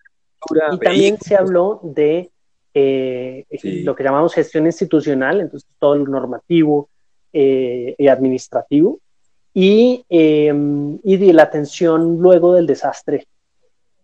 [0.79, 2.31] también se habló de
[2.73, 3.45] eh,
[3.83, 6.89] lo que llamamos gestión institucional, entonces todo lo normativo
[7.33, 8.99] y administrativo,
[9.53, 13.27] y, em, y la atención luego del desastre,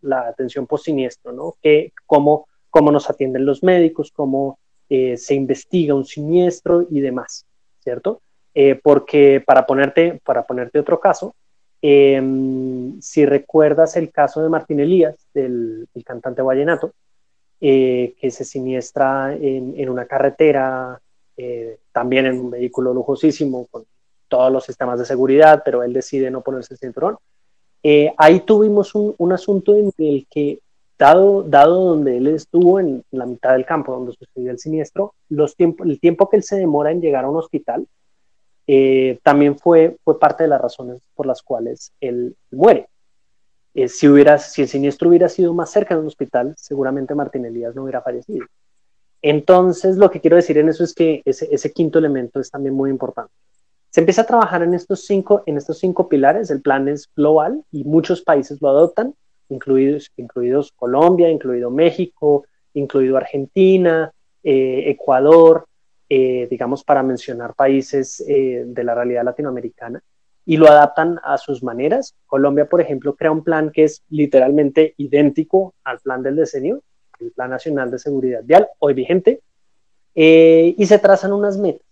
[0.01, 1.55] la atención post-siniestro, ¿no?
[1.61, 7.45] Que, cómo, cómo nos atienden los médicos, cómo eh, se investiga un siniestro y demás.
[7.87, 8.21] ¿cierto?
[8.53, 11.33] Eh, porque para ponerte, para ponerte otro caso,
[11.81, 16.91] em, si recuerdas el caso de Martín Elías, del, cantante vallenato,
[17.61, 20.99] eh, que se siniestra en, en una carretera,
[21.91, 23.85] también en un vehículo lujosísimo, con
[24.27, 27.17] todos los sistemas de seguridad, pero él decide no ponerse el cinturón.
[28.17, 30.59] ahí tuvimos un, un, asunto en el que
[30.97, 35.55] dado, dado donde él estuvo en la mitad del campo donde sucedió el siniestro, los
[35.57, 37.87] el tiempo que él se demora en llegar a un hospital
[38.69, 42.87] eh, también fue, fue parte de las razones por las cuales él muere.
[43.73, 47.45] Eh, si, hubiera, si el siniestro hubiera sido más cerca de un hospital, seguramente Martín
[47.45, 48.45] Elías no hubiera fallecido.
[49.21, 52.75] Entonces, lo que quiero decir en eso es que ese, ese quinto elemento es también
[52.75, 53.31] muy importante.
[53.89, 57.63] Se empieza a trabajar en estos, cinco, en estos cinco pilares, el plan es global
[57.71, 59.15] y muchos países lo adoptan,
[59.49, 64.11] incluidos, incluidos Colombia, incluido México, incluido Argentina,
[64.43, 65.65] eh, Ecuador,
[66.09, 70.01] eh, digamos, para mencionar países eh, de la realidad latinoamericana,
[70.45, 72.13] y lo adaptan a sus maneras.
[72.25, 76.81] Colombia, por ejemplo, crea un plan que es literalmente idéntico al plan del decenio,
[77.19, 79.41] el Plan Nacional de Seguridad Vial, hoy vigente,
[80.13, 81.86] y se trazan unas metas.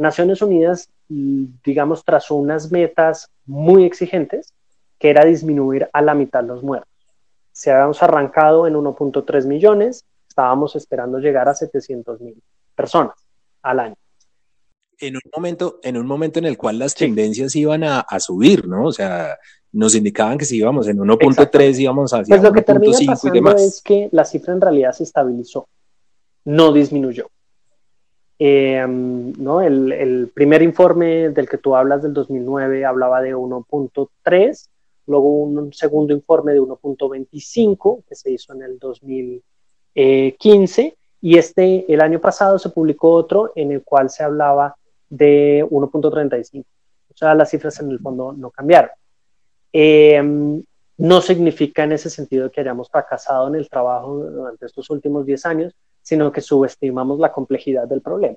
[0.00, 4.54] Naciones Unidas, digamos, trazó unas metas muy exigentes
[4.98, 6.88] que era disminuir a la mitad los muertos.
[7.52, 12.42] Si habíamos arrancado en 1.3 millones, estábamos esperando llegar a 700 mil
[12.74, 13.14] personas
[13.62, 13.96] al año.
[14.98, 18.86] En un momento, en un momento en el cual las tendencias iban a, subir, ¿no?
[18.86, 19.38] O sea,
[19.72, 23.82] nos indicaban que si íbamos en 1.3 íbamos hacia pues lo que termina pasando es
[23.82, 25.68] que la cifra en realidad se estabilizó,
[26.44, 27.28] no disminuyó.
[28.42, 29.60] Eh, ¿no?
[29.60, 34.70] El, el, primer informe del que tú hablas del 2009 hablaba de 1.3
[35.10, 42.00] luego un segundo informe de 1.25 que se hizo en el 2015 y este, el
[42.00, 44.76] año pasado se publicó otro en el cual se hablaba
[45.10, 46.62] de 1.35.
[46.62, 48.90] O sea, las cifras en el fondo no cambiaron.
[49.72, 50.62] Em,
[50.96, 55.46] no significa en ese sentido que hayamos fracasado en el trabajo durante estos últimos 10
[55.46, 58.36] años, sino que subestimamos la complejidad del problema.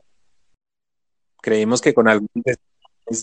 [1.41, 2.30] Creímos que con algún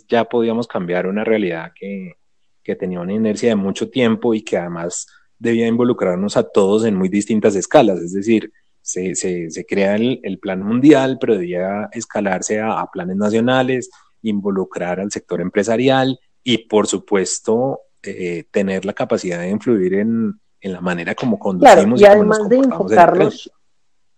[0.08, 2.14] ya podíamos cambiar una realidad que,
[2.62, 5.06] que tenía una inercia de mucho tiempo y que además
[5.38, 10.38] debía involucrarnos a todos en muy distintas escalas, es decir, se, se, crea el, el,
[10.38, 13.90] plan mundial, pero debía escalarse a, planes nacionales,
[14.22, 20.72] involucrar al sector empresarial y, por supuesto, eh, tener la capacidad de influir en, en
[20.72, 22.00] la manera como conducimos.
[22.00, 23.50] y, además de enfocarnos,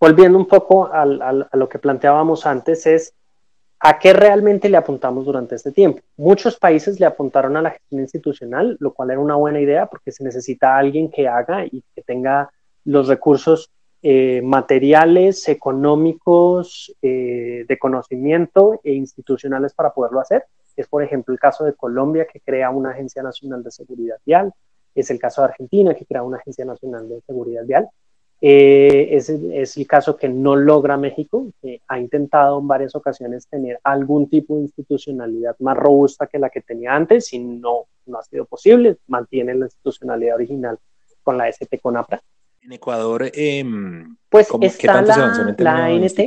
[0.03, 3.15] volviendo un poco a lo que planteábamos antes, es
[3.85, 6.03] ¿A qué realmente le apuntamos durante este tiempo?
[6.17, 10.13] Muchos países le apuntaron a la gestión institucional, lo cual era una buena idea porque
[10.13, 12.49] se necesita alguien que haga y que tenga
[12.85, 20.45] los recursos eh, materiales, económicos, eh, de conocimiento e institucionales para poderlo hacer.
[20.77, 24.53] Es, por ejemplo, el caso de Colombia, que crea una Agencia Nacional de Seguridad Vial.
[24.95, 27.89] Es el caso de Argentina, que crea una Agencia Nacional de Seguridad Vial.
[28.45, 33.47] Eh, es, es, el caso que no logra México, que ha intentado en varias ocasiones
[33.47, 38.19] tener algún tipo de institucionalidad más robusta que la que tenía antes y no, no
[38.19, 40.77] ha sido posible, mantiene la institucionalidad original
[41.23, 42.21] con la ST con APRA.
[42.63, 43.65] En Ecuador, eh,
[44.29, 46.19] pues está la, la ANT,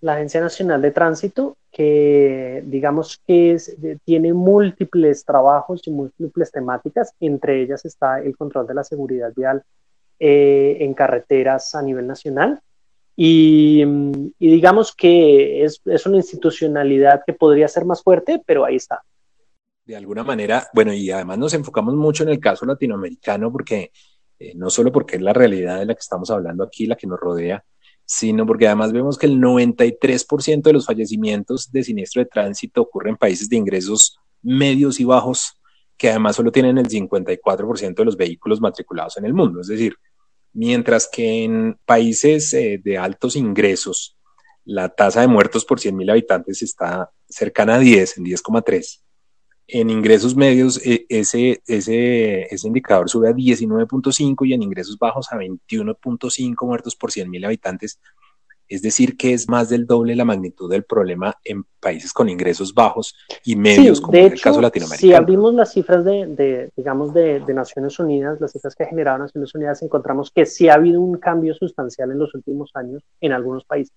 [0.00, 3.56] la Agencia Nacional de Tránsito, que digamos que
[4.04, 9.64] tiene múltiples trabajos y múltiples temáticas, entre ellas está el control de la seguridad vial
[10.24, 12.60] eh, en carreteras a nivel nacional.
[13.16, 13.84] Y,
[14.38, 19.02] digamos que es, es, una institucionalidad que podría ser más fuerte, pero ahí está.
[19.84, 23.90] De alguna manera, bueno, y además nos enfocamos mucho en el caso latinoamericano porque
[24.38, 27.08] eh, no solo porque es la realidad de la que estamos hablando aquí, la que
[27.08, 27.64] nos rodea,
[28.04, 33.10] sino porque además vemos que el 93% de los fallecimientos de siniestro de tránsito ocurre
[33.10, 35.58] en países de ingresos medios y bajos,
[35.96, 39.60] que además solo tienen el 54% de los vehículos matriculados en el mundo.
[39.60, 39.96] Es decir,
[40.52, 44.16] mientras que en países eh, de altos ingresos
[44.64, 49.00] la tasa de muertos por 100.000 habitantes está cercana a 10, en 10,3.
[49.68, 55.32] En ingresos medios eh, ese, ese, ese indicador sube a 19.5 y en ingresos bajos
[55.32, 57.98] a 21.5 muertos por 100.000 habitantes.
[58.72, 62.72] Es decir, que es más del doble la magnitud del problema en países con ingresos
[62.72, 65.10] bajos y medios, como en el caso latinoamericano.
[65.10, 69.54] Si abrimos las cifras de, digamos, de, Naciones Unidas, las cifras que ha generado Naciones
[69.54, 73.66] Unidas, encontramos que sí ha habido un cambio sustancial en los últimos años en algunos
[73.66, 73.94] países.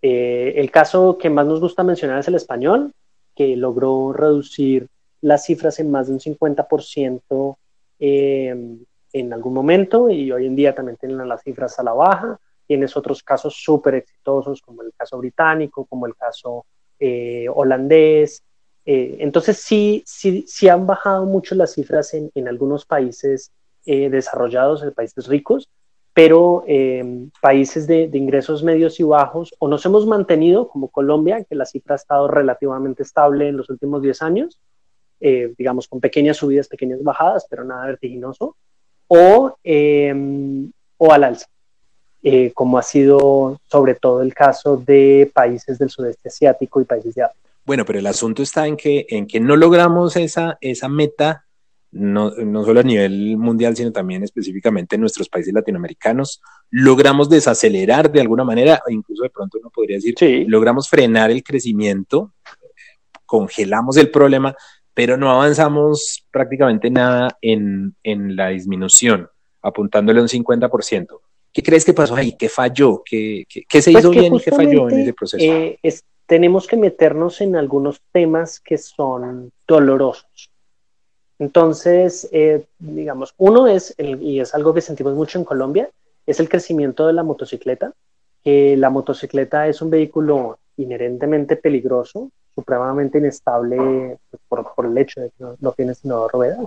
[0.00, 2.94] Eh, el caso que más nos gusta mencionar es el español,
[3.36, 4.88] que logró reducir
[5.20, 7.56] las cifras en más de un 50%
[7.98, 8.76] eh,
[9.12, 12.40] en algún momento y hoy en día también tienen las cifras a la baja.
[12.66, 16.64] Tienes otros casos súper exitosos como el caso británico, como el caso
[17.04, 18.44] eh, holandés.
[18.84, 23.50] Eh, entonces sí, sí, sí han bajado mucho las cifras en, en algunos países
[23.84, 25.68] desarrollados, en países ricos,
[26.14, 26.64] pero
[27.40, 31.66] países de, de, ingresos medios y bajos o nos hemos mantenido como Colombia, que la
[31.66, 34.60] cifra ha estado relativamente estable en los últimos 10 años,
[35.18, 38.56] digamos con pequeñas subidas, pequeñas bajadas, pero nada vertiginoso,
[39.08, 39.56] o,
[40.98, 41.46] o al alza.
[42.24, 47.16] Eh, como ha sido sobre todo el caso de países del sudeste asiático y países
[47.16, 47.48] de África.
[47.64, 51.46] Bueno, pero el asunto está en que, en que no logramos esa, esa meta,
[51.90, 56.40] no, no solo a nivel mundial, sino también específicamente en nuestros países latinoamericanos.
[56.70, 60.14] Logramos desacelerar de alguna manera, incluso de pronto uno podría decir,
[60.48, 62.34] logramos frenar el crecimiento,
[63.26, 64.54] congelamos el problema,
[64.94, 69.28] pero no avanzamos prácticamente nada en, en la disminución,
[69.60, 71.18] apuntándole a un 50%.
[71.52, 72.32] ¿Qué crees que pasó ahí?
[72.32, 73.02] ¿Qué falló?
[73.04, 75.44] ¿Qué, qué, se pues hizo bien y qué falló en ese proceso?
[75.44, 75.78] Eh,
[76.26, 80.50] tenemos que meternos en algunos temas que son dolorosos.
[81.38, 85.90] Entonces, eh, digamos, uno es, y es algo que sentimos mucho en Colombia,
[86.26, 87.92] es el crecimiento de la motocicleta.
[88.44, 95.44] la motocicleta es un vehículo inherentemente peligroso, supremamente inestable pues, por, el hecho de que
[95.58, 96.66] no, tiene sino ruedas,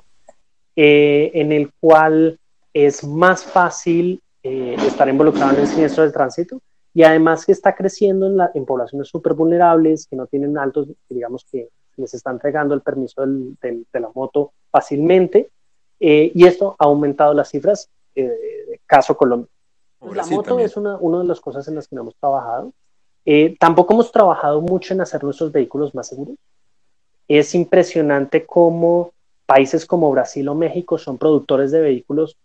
[0.75, 2.39] eh, en el cual
[2.73, 6.61] es más fácil eh, estar involucrado en el siniestro del tránsito
[6.93, 10.87] y además que está creciendo en, la, en poblaciones súper vulnerables que no tienen altos,
[11.09, 15.49] digamos que les está entregando el permiso del, de la moto fácilmente
[15.99, 19.49] eh, y esto ha aumentado las cifras, eh, caso Colombia.
[20.13, 22.71] la moto es una, una, de las cosas en las que no hemos trabajado.
[23.25, 26.35] Eh, tampoco hemos trabajado mucho en hacer nuestros vehículos más seguros.
[27.27, 29.11] Es impresionante cómo
[29.47, 32.37] países como Brasil o México son productores de vehículos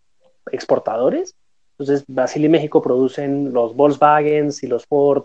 [0.50, 1.34] exportadores
[1.80, 5.24] entonces, Brasil y México producen los Volkswagen y los Ford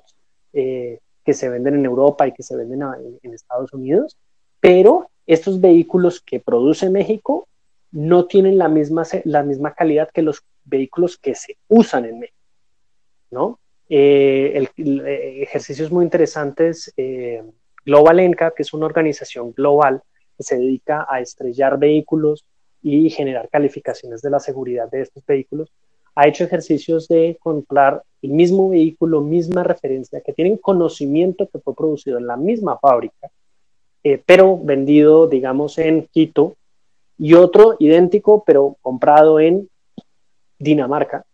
[0.53, 2.81] eh, que se venden en Europa y que se venden
[3.21, 4.15] en, Estados Unidos,
[4.61, 7.49] pero estos vehículos que produce México
[7.91, 12.39] no tienen la misma, la misma calidad que los vehículos que se usan en México,
[13.31, 13.59] ¿no?
[13.89, 16.93] Eh, eh, ejercicios muy interesantes,
[17.85, 20.01] Global NCAP, que es una organización global
[20.37, 22.45] que se dedica a estrellar vehículos
[22.81, 25.69] y generar calificaciones de la seguridad de estos vehículos,
[26.15, 31.75] ha hecho ejercicios de comprar el mismo vehículo, misma referencia, que tienen conocimiento que fue
[31.75, 33.29] producido en la misma fábrica,
[34.03, 36.55] eh, pero vendido, digamos, en Quito,
[37.17, 39.69] y otro idéntico, pero comprado en
[40.57, 41.25] Dinamarca,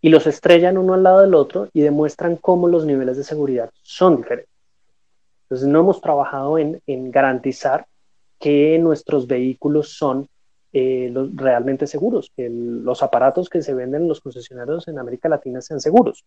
[0.00, 3.70] y los estrellan uno al lado del otro y demuestran cómo los niveles de seguridad
[3.82, 4.52] son diferentes.
[5.44, 7.86] Entonces, no hemos trabajado en, en garantizar
[8.38, 10.28] que nuestros vehículos son
[10.72, 15.28] eh, los, realmente seguros, que los aparatos que se venden en los concesionarios en América
[15.28, 16.24] Latina sean seguros.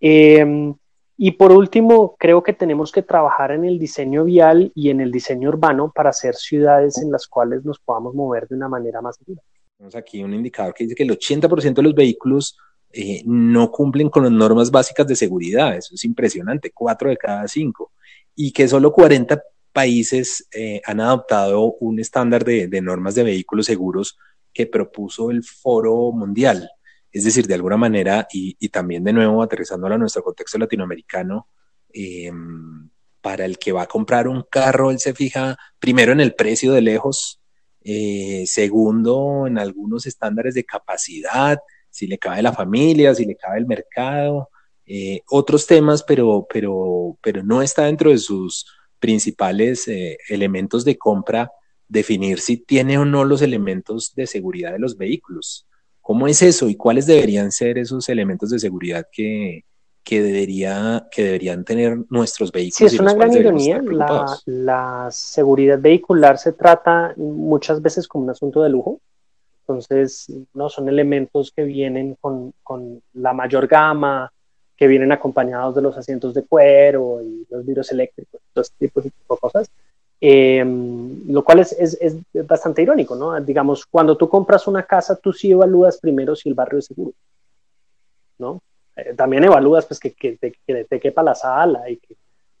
[0.00, 0.74] Em,
[1.16, 5.10] y por último, creo que tenemos que trabajar en el diseño vial y en el
[5.10, 9.16] diseño urbano para hacer ciudades en las cuales nos podamos mover de una manera más
[9.16, 9.42] segura.
[9.76, 12.56] Tenemos aquí un indicador que dice que el 80% de los vehículos
[12.92, 15.76] eh, no cumplen con las normas básicas de seguridad.
[15.76, 17.92] Eso es impresionante, 4 de cada 5.
[18.34, 24.18] Y que solo 40 países eh, han adoptado un estándar de, normas de vehículos seguros
[24.52, 26.70] que propuso el Foro Mundial.
[27.12, 31.48] Es decir, de alguna manera, y, también de nuevo aterrizándolo a nuestro contexto latinoamericano,
[31.92, 32.88] em,
[33.20, 36.72] para el que va a comprar un carro, él se fija primero en el precio
[36.72, 37.40] de lejos,
[37.82, 41.58] eh, segundo en algunos estándares de capacidad,
[41.90, 44.48] si le cabe la familia, si le cabe el mercado,
[44.86, 48.66] eh, otros temas, pero, pero, pero no está dentro de sus
[49.00, 51.50] principales eh, elementos de compra,
[51.88, 55.66] definir si tiene o no los elementos de seguridad de los vehículos.
[56.00, 59.64] ¿Cómo es eso y cuáles deberían ser esos elementos de seguridad que,
[60.04, 62.90] que, debería, que deberían tener nuestros vehículos?
[62.90, 63.82] Sí, es una gran ironía.
[63.82, 69.00] La, la, seguridad vehicular se trata muchas veces como un asunto de lujo.
[69.62, 74.32] Entonces, no son elementos que vienen con, con la mayor gama,
[74.80, 79.12] que vienen acompañados de los asientos de cuero y los vidrios eléctricos, todo tipo de
[79.26, 79.70] cosas.
[80.18, 80.64] Eh,
[81.28, 82.16] lo cual es, es, es,
[82.46, 83.38] bastante irónico, ¿no?
[83.42, 87.12] Digamos, cuando tú compras una casa, tú sí evalúas primero si el barrio es seguro,
[88.38, 88.62] ¿no?
[88.96, 92.16] Eh, también evalúas pues que, que, te, quepa la sala y que,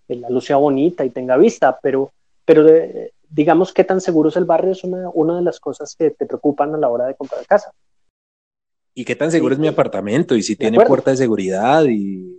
[0.08, 2.10] la luz sea bonita y tenga vista, pero,
[2.44, 5.94] pero eh, digamos qué tan seguro es el barrio es una, una de las cosas
[5.96, 7.72] que te preocupan a la hora de comprar casa
[9.00, 12.38] y qué tan seguro es mi apartamento y si tiene puerta de seguridad y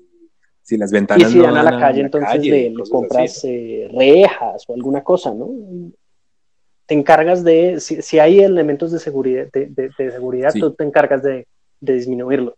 [0.62, 4.76] si las ventanas y si dan a la calle, entonces le, compras eh, rejas o
[4.76, 5.50] alguna cosa, ¿no?
[6.86, 11.48] Te encargas de, si, hay elementos de seguridad, de, seguridad tú te encargas de,
[11.80, 12.56] disminuirlo.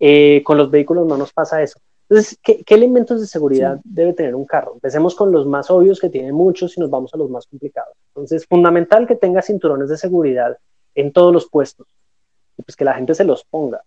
[0.00, 1.78] Eh, con los vehículos no nos pasa eso.
[2.08, 4.72] Entonces, ¿qué, elementos de seguridad debe tener un carro?
[4.74, 7.94] Empecemos con los más obvios que tienen muchos y nos vamos a los más complicados.
[8.08, 10.58] Entonces, fundamental que tenga cinturones de seguridad
[10.96, 11.86] en todos los puestos
[12.62, 13.82] pues que la gente se los ponga.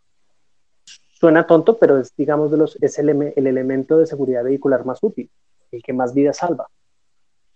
[1.20, 5.00] Suena tonto, pero es, digamos, de los, es el, el elemento de seguridad vehicular más
[5.02, 5.30] útil,
[5.72, 6.68] el que más vidas salva.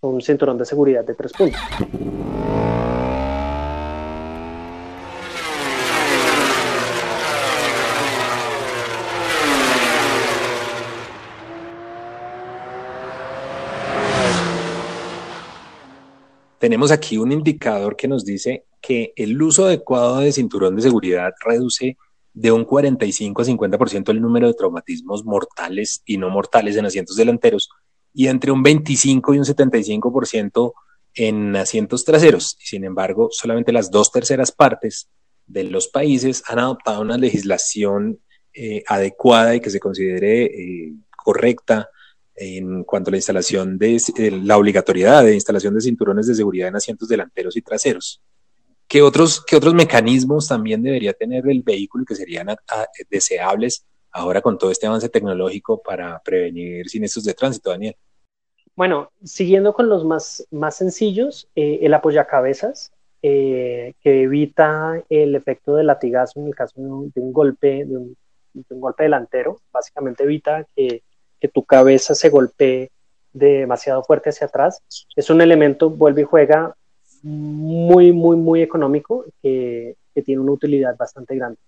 [0.01, 1.59] Un cinturón de seguridad de tres puntos.
[16.67, 21.31] tenemos aquí un indicador que nos dice que el uso adecuado de cinturón de seguridad
[21.45, 21.97] reduce
[22.33, 27.15] de un 45 a 50% el número de traumatismos mortales y no mortales en asientos
[27.15, 27.69] delanteros
[28.13, 30.73] y entre un 25 y un 75%
[31.15, 32.55] en asientos traseros.
[32.59, 35.09] Sin embargo, solamente las dos terceras partes
[35.47, 38.19] de los países han adoptado una legislación
[38.53, 41.89] eh, adecuada y que se considere eh, correcta
[42.35, 43.99] en cuanto a la instalación de
[44.43, 48.21] la obligatoriedad de instalación de cinturones de seguridad en asientos delanteros y traseros.
[48.87, 52.47] ¿Qué otros, qué otros mecanismos también debería tener el vehículo que serían
[53.09, 57.95] deseables ahora con todo este avance tecnológico para prevenir siniestros de tránsito, Daniel?
[58.75, 65.75] Bueno, siguiendo con los más, más sencillos, eh, el apoyacabezas, eh, que evita el efecto
[65.75, 68.15] de latigazo en el caso de un, golpe, de un,
[68.69, 71.01] golpe delantero, básicamente evita que
[71.39, 72.91] que tu cabeza se golpee
[73.33, 74.81] demasiado fuerte hacia atrás.
[75.15, 76.75] Es un elemento, vuelve y juega,
[77.23, 79.95] muy, muy, muy económico que,
[80.25, 81.59] tiene una utilidad bastante grande.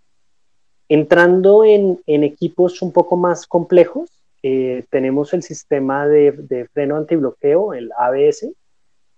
[0.88, 4.10] Entrando en, equipos un poco más complejos,
[4.42, 8.52] eh, tenemos el sistema de, de, freno antibloqueo, el ABS,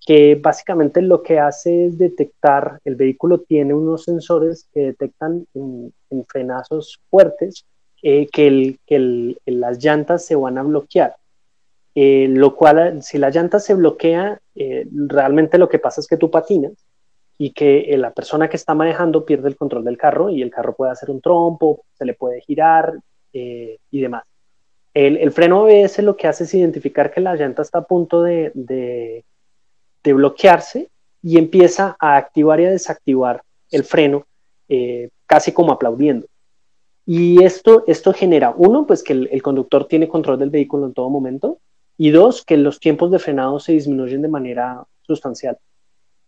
[0.05, 6.25] que básicamente lo que hace es detectar, el vehículo tiene unos sensores que detectan en
[6.27, 7.65] frenazos fuertes
[8.03, 11.15] eh, que, el, las llantas se van a bloquear.
[11.93, 16.17] Eh, lo cual, si la llanta se bloquea, eh, realmente lo que pasa es que
[16.17, 16.73] tú patinas
[17.37, 20.75] y que la persona que está manejando pierde el control del carro y el carro
[20.75, 22.93] puede hacer un trompo, se le puede girar
[23.33, 24.23] y demás.
[24.93, 28.21] El, el, freno ABS lo que hace es identificar que la llanta está a punto
[28.21, 29.23] de, de,
[30.03, 30.89] de bloquearse
[31.23, 34.27] y empieza a activar y a desactivar el freno
[35.25, 36.27] casi como aplaudiendo.
[37.05, 41.09] Y esto, esto genera, uno, pues que el, conductor tiene control del vehículo en todo
[41.09, 41.59] momento,
[42.01, 45.59] y dos, que los tiempos de frenado se disminuyen de manera sustancial.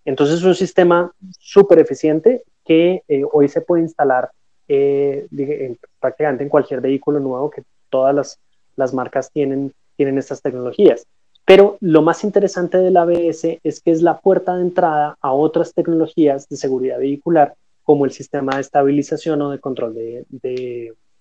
[0.05, 4.29] Entonces es un sistema súper eficiente que eh, hoy se puede instalar
[4.67, 5.25] eh,
[5.99, 8.39] prácticamente en cualquier vehículo nuevo, que todas las,
[8.75, 11.07] las marcas tienen, tienen estas tecnologías.
[11.43, 15.73] Pero lo más interesante del ABS es que es la puerta de entrada a otras
[15.73, 20.23] tecnologías de seguridad vehicular como el sistema de estabilización o de control de...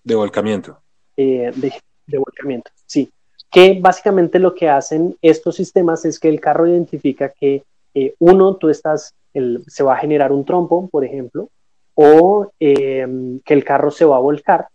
[0.05, 0.79] De, volcamiento.
[1.17, 3.11] Eh, de, volcamiento, sí.
[3.53, 7.63] Que básicamente lo que hacen estos sistemas es que el carro identifica que
[7.95, 9.15] eh, uno, tú estás,
[9.67, 11.51] se va a generar un trompo, por ejemplo,
[11.95, 13.07] o eh,
[13.45, 14.69] que el carro se va a volcar.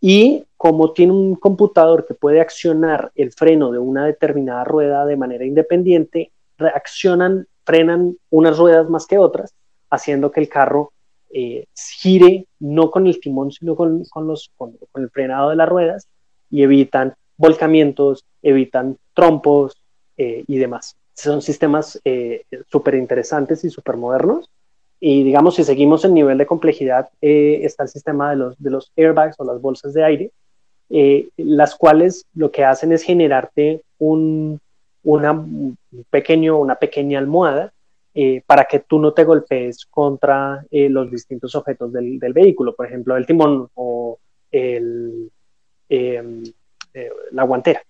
[0.00, 5.16] Y como tiene un computador que puede accionar el freno de una determinada rueda de
[5.16, 9.54] manera independiente, reaccionan, frenan unas ruedas más que otras,
[9.90, 10.92] haciendo que el carro
[11.32, 16.08] eh, gire no con el timón, sino con, los, con, el frenado de las ruedas
[16.50, 19.76] y evitan volcamientos, evitan trompos
[20.16, 20.96] eh, y demás.
[21.14, 24.48] Son sistemas eh, súper interesantes y súper modernos.
[24.98, 29.44] Y digamos, si seguimos el nivel de complejidad, está el sistema de los, airbags o
[29.44, 30.30] las bolsas de aire,
[31.36, 34.60] las cuales lo que hacen es generarte un,
[35.02, 35.44] una,
[36.08, 37.72] pequeño, una pequeña almohada
[38.14, 42.84] eh, para que tú no te golpees contra eh, los distintos objetos del, vehículo, por
[42.84, 44.18] ejemplo, el timón o
[44.50, 45.30] el,
[45.88, 46.42] em,
[46.94, 47.82] eh, la guantera.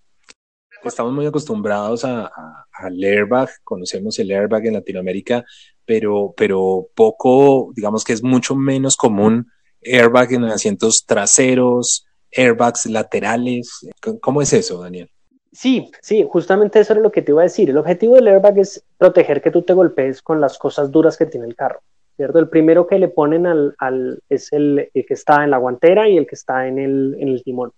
[0.85, 2.31] Estamos muy acostumbrados a,
[2.73, 5.45] al airbag, conocemos el airbag en Latinoamérica,
[5.85, 9.47] pero, pero poco, digamos que es mucho menos común
[9.85, 13.87] airbag en asientos traseros, airbags laterales.
[14.21, 15.11] ¿Cómo es eso, Daniel?
[15.53, 17.69] Sí, sí, justamente eso era lo que te iba a decir.
[17.69, 21.27] El objetivo del airbag es proteger que tú te golpees con las cosas duras que
[21.27, 21.81] tiene el carro,
[22.17, 22.39] ¿cierto?
[22.39, 26.17] El primero que le ponen al, al es el, que está en la guantera y
[26.17, 27.73] el que está en el, en el timón.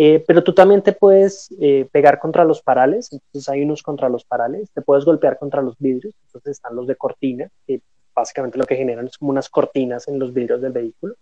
[0.00, 4.08] Eh, pero tú también te puedes eh, pegar contra los parales, entonces hay unos contra
[4.08, 7.80] los parales, te puedes golpear contra los vidrios, entonces están los de cortina, que
[8.14, 11.16] básicamente lo que generan es como unas cortinas en los vidrios del vehículo.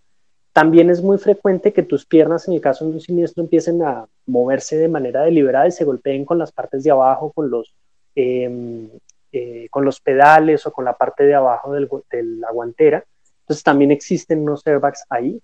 [0.52, 4.06] También es muy frecuente que tus piernas, en el caso de un siniestro, empiecen a
[4.26, 7.72] moverse de manera deliberada y se golpeen con las partes de abajo, con los,
[8.14, 8.90] em,
[9.32, 13.02] eh, con los pedales o con la parte de abajo del, de la guantera.
[13.40, 15.40] Entonces también existen unos airbags ahí.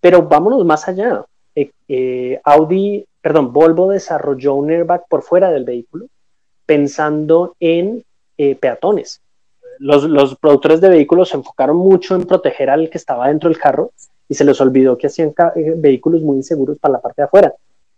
[0.00, 1.24] Pero vámonos más allá.
[1.54, 6.06] Eh, Audi, perdón, Volvo desarrolló un airbag por fuera del vehículo
[6.66, 8.04] pensando en
[8.60, 9.20] peatones.
[9.78, 13.92] Los, productores de vehículos se enfocaron mucho en proteger al que estaba dentro del carro
[14.28, 15.34] y se les olvidó que hacían
[15.76, 17.54] vehículos muy inseguros para la parte de afuera.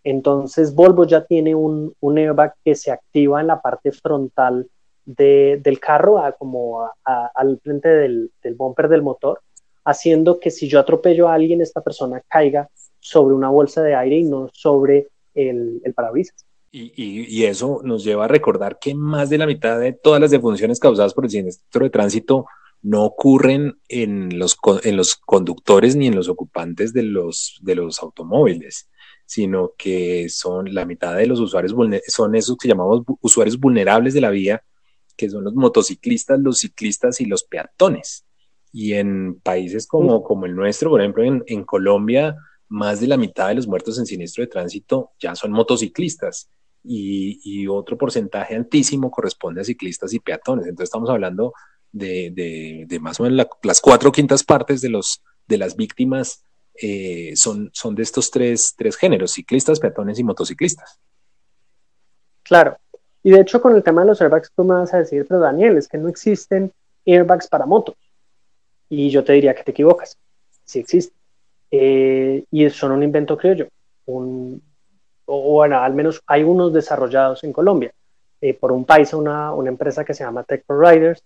[0.06, 4.68] Entonces Volvo ya tiene un, airbag que se activa en la parte frontal
[5.04, 9.40] del carro, como al frente del, bumper del motor,
[9.86, 12.68] haciendo que si yo atropello a alguien, esta persona caiga
[12.98, 16.44] sobre una bolsa de aire y no sobre el, parabrisas.
[16.72, 20.78] Y, eso nos lleva a recordar que más de la mitad de todas las defunciones
[20.78, 22.46] causadas por el siniestro de tránsito
[22.82, 28.02] no ocurren en los, en los conductores ni en los ocupantes de los, de los
[28.02, 28.90] automóviles,
[29.24, 31.74] sino que son la mitad de los usuarios,
[32.08, 34.62] son esos que llamamos usuarios vulnerables de la vía,
[35.16, 38.25] que son los motociclistas, los ciclistas y los peatones.
[38.78, 42.36] Y en países como, como el nuestro, por ejemplo, en, en Colombia,
[42.68, 46.50] más de la mitad de los muertos en siniestro de tránsito ya son motociclistas.
[46.84, 50.66] Y, y, otro porcentaje altísimo corresponde a ciclistas y peatones.
[50.66, 51.54] Entonces estamos hablando
[51.90, 56.44] de, de, de más o menos las cuatro quintas partes de, los, de las víctimas
[56.74, 61.00] eh, son, son de estos tres, tres géneros, ciclistas, peatones y motociclistas.
[62.42, 62.76] Claro,
[63.22, 65.40] y de hecho con el tema de los airbags tú me vas a decir, pero
[65.40, 66.72] Daniel, es que no existen
[67.06, 67.96] airbags para motos.
[68.88, 70.16] Y yo te diría que te equivocas,
[70.64, 71.16] sí existen.
[71.70, 73.68] Eh, y son un invento criollo,
[74.06, 74.62] un,
[75.26, 77.92] o bueno, al menos hay unos desarrollados en Colombia.
[78.40, 81.22] Eh, por un país, una, una empresa que se llama Tech for Riders,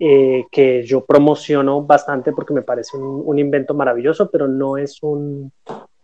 [0.00, 5.52] eh, que yo promociono bastante porque me parece un, invento maravilloso, pero no es un,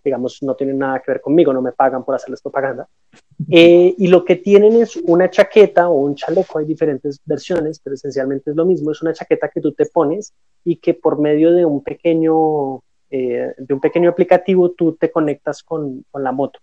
[0.05, 2.87] digamos, no tiene nada que ver conmigo, no me pagan por hacerles propaganda.
[3.51, 7.95] Eh, y lo que tienen es una chaqueta o un chaleco, hay diferentes versiones, pero
[7.95, 10.33] esencialmente es lo mismo, es una chaqueta que tú te pones
[10.65, 12.81] y que por medio de un pequeño,
[13.11, 16.61] eh, de un pequeño aplicativo tú te conectas con, con la moto.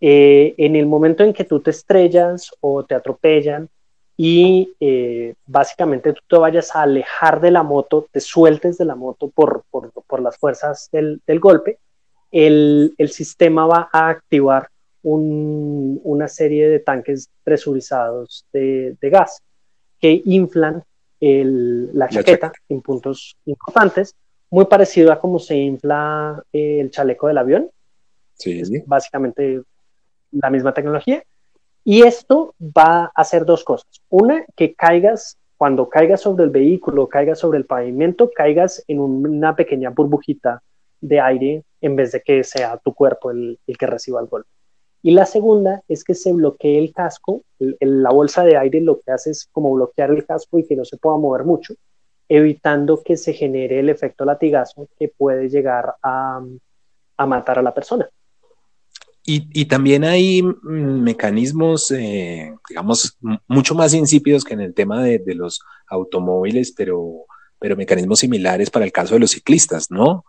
[0.00, 3.68] en el momento en que tú te estrellas o te atropellan,
[4.16, 8.94] y eh, básicamente tú te vayas a alejar de la moto, te sueltes de la
[8.94, 11.78] moto por, por, por las fuerzas del, del golpe,
[12.32, 14.68] el, el, sistema va a activar
[15.02, 19.42] un, una serie de tanques presurizados de, de gas
[20.00, 20.82] que inflan
[21.20, 24.16] el, la, chaqueta en puntos importantes,
[24.50, 27.70] muy parecido a cómo se infla el chaleco del avión.
[28.34, 28.60] Sí.
[28.60, 29.62] Es básicamente
[30.32, 31.22] la misma tecnología
[31.84, 33.88] y esto va a hacer dos cosas.
[34.08, 39.54] Una, que caigas, cuando caigas sobre el vehículo, caigas sobre el pavimento, caigas en una
[39.54, 40.62] pequeña burbujita
[41.02, 44.48] de aire en vez de que sea tu cuerpo el, que reciba el golpe.
[45.02, 49.12] Y la segunda es que se bloquee el casco, la bolsa de aire lo que
[49.12, 51.74] hace es como bloquear el casco y que no se pueda mover mucho,
[52.28, 56.40] evitando que se genere el efecto latigazo que puede llegar a
[57.26, 58.08] matar a la persona.
[59.24, 65.22] Y, también hay mm, mecanismos, eh, digamos, mucho más insípidos que en el tema de,
[65.36, 67.26] los automóviles, pero,
[67.60, 70.24] pero mecanismos similares para el caso de los ciclistas, ¿no?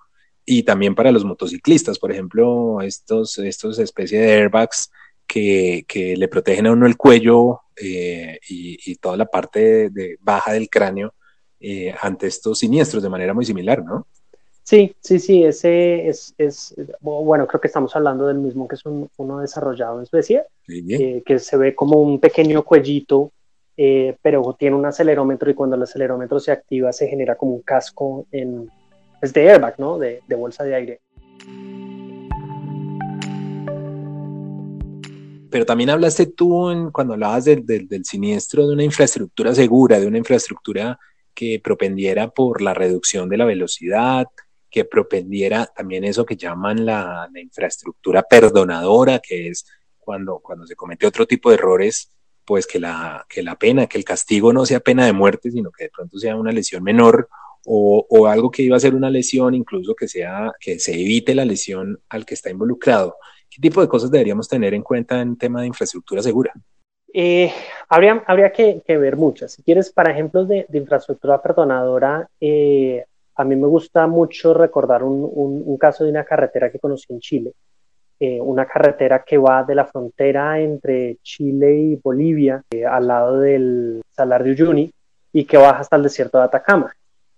[0.45, 4.91] Y también para los motociclistas, por ejemplo, estos, estos especies de airbags
[5.25, 10.53] que, que le protegen a uno el cuello eh, y, toda la parte de, baja
[10.53, 11.13] del cráneo
[11.59, 14.05] eh, ante estos siniestros de manera muy similar, ¿no?
[14.63, 18.81] Sí, sí, sí, ese es, es, bueno, creo que estamos hablando del mismo que es
[18.85, 23.31] uno desarrollado en Suecia, eh, que se ve como un pequeño cuellito,
[23.75, 27.61] eh, pero tiene un acelerómetro y cuando el acelerómetro se activa se genera como un
[27.61, 28.69] casco en,
[29.23, 29.97] es de airbag, ¿no?
[29.97, 31.01] De, bolsa de aire.
[35.49, 40.17] Pero también hablaste tú en, cuando hablabas del siniestro de una infraestructura segura, de una
[40.17, 40.99] infraestructura
[41.33, 44.27] que propendiera por la reducción de la velocidad,
[44.69, 49.65] que propendiera también eso que llaman la, infraestructura perdonadora, que es
[49.99, 52.11] cuando, cuando se comete otro tipo de errores,
[52.43, 55.85] pues la, que la pena, que el castigo no sea pena de muerte, sino que
[55.85, 57.29] de pronto sea una lesión menor
[57.65, 61.45] o, algo que iba a ser una lesión, incluso que sea, que se evite la
[61.45, 63.15] lesión al que está involucrado.
[63.49, 66.53] ¿Qué tipo de cosas deberíamos tener en cuenta en tema de infraestructura segura?
[67.13, 67.51] Eh,
[67.89, 69.53] habría habría que, ver muchas.
[69.53, 73.05] Si quieres, para ejemplos de, infraestructura perdonadora, eh,
[73.35, 77.53] a mí me gusta mucho recordar un, caso de una carretera que conocí en Chile,
[78.19, 84.01] eh, una carretera que va de la frontera entre Chile y Bolivia, al lado del
[84.09, 84.91] Salar de Uyuni,
[85.31, 86.93] y que baja hasta el desierto de Atacama.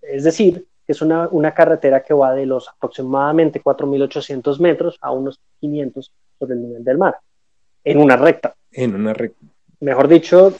[0.10, 5.12] Es decir, que es una, una carretera que va de los aproximadamente 4.800 metros a
[5.12, 7.18] unos 500 sobre el nivel del mar,
[7.84, 8.56] en una recta.
[8.72, 9.46] En una recta.
[9.80, 10.54] Mejor dicho,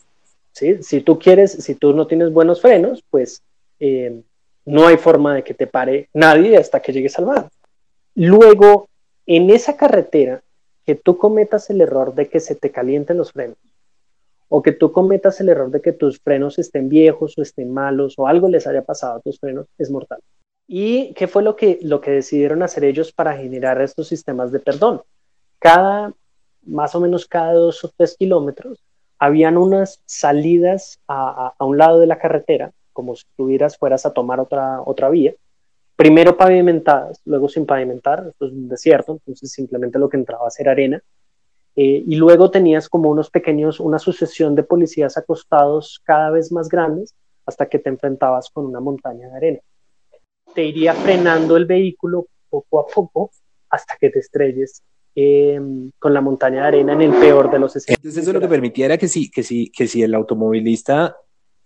[0.52, 0.82] ¿sí?
[0.82, 3.42] si tú quieres, si tú no tienes buenos frenos, pues...
[3.80, 4.22] Eh,
[4.66, 7.50] no hay forma de que te pare nadie hasta que llegues al mar.
[8.16, 8.90] Luego,
[9.26, 10.42] en esa carretera
[10.86, 13.58] que tú cometas el error de que se te calienten los frenos
[14.48, 18.16] o que tú cometas el error de que tus frenos estén viejos o estén malos
[18.18, 20.20] o algo les haya pasado a tus frenos, es mortal.
[20.68, 24.60] ¿Y qué fue lo que, lo que decidieron hacer ellos para generar estos sistemas de
[24.60, 25.02] perdón?
[25.60, 26.14] Cada,
[26.64, 28.84] más o menos cada dos o tres kilómetros,
[29.20, 34.14] habían unas salidas a, a, un lado de la carretera, como si tuvieras, fueras a
[34.14, 35.34] tomar otra, otra vía,
[35.96, 40.52] primero pavimentadas, luego sin pavimentar, esto es un desierto, entonces simplemente lo que entraba a
[40.52, 41.02] ser arena,
[41.76, 46.70] eh, y luego tenías como unos pequeños, una sucesión de policías acostados cada vez más
[46.70, 47.14] grandes
[47.46, 49.60] hasta que te enfrentabas con una montaña de arena.
[50.54, 53.32] Te iría frenando el vehículo poco a poco
[53.70, 54.82] hasta que te estrelles
[55.16, 58.00] em, con la montaña de arena en el peor de los escenarios.
[58.00, 61.18] Entonces eso lo que permitiera que si, que si, que si el automovilista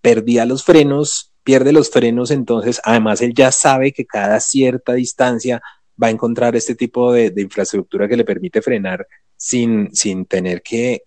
[0.01, 5.61] perdía los frenos, pierde los frenos, entonces además él ya sabe que cada cierta distancia
[6.01, 9.05] va a encontrar este tipo de, infraestructura que le permite frenar
[9.39, 11.01] sin, sin tener que,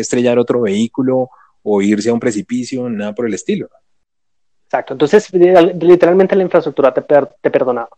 [0.00, 1.30] estrellar otro vehículo
[1.62, 3.68] o irse a un precipicio, nada por el estilo.
[4.64, 7.02] Exacto, entonces literalmente la infraestructura te,
[7.40, 7.90] te perdonaba.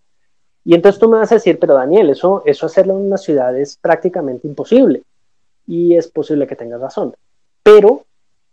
[0.65, 3.59] Y entonces tú me vas a decir, pero Daniel, eso, eso hacerlo en una ciudad
[3.59, 5.03] es prácticamente imposible.
[5.67, 7.15] Y es posible que tengas razón.
[7.63, 8.05] Pero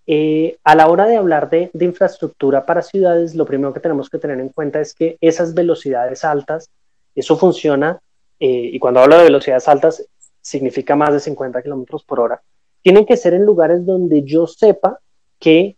[0.07, 4.19] eh, a la hora de hablar de, infraestructura para ciudades, lo primero que tenemos que
[4.19, 6.69] tener en cuenta es que esas velocidades altas,
[7.15, 7.99] eso funciona,
[8.39, 10.05] eh, y cuando hablo de velocidades altas,
[10.45, 12.41] significa más de 50 kilómetros por hora,
[12.83, 14.99] tienen que ser en lugares donde yo sepa
[15.39, 15.75] que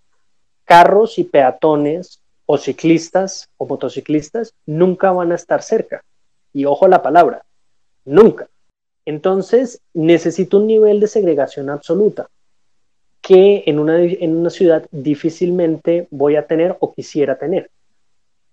[0.66, 6.04] carros y peatones o ciclistas o motociclistas nunca van a estar cerca.
[6.52, 7.46] Y ojo a la palabra,
[8.04, 8.50] nunca.
[9.06, 12.28] Entonces, necesito un nivel de segregación absoluta
[13.22, 17.70] que en una, en una ciudad difícilmente voy a tener o quisiera tener.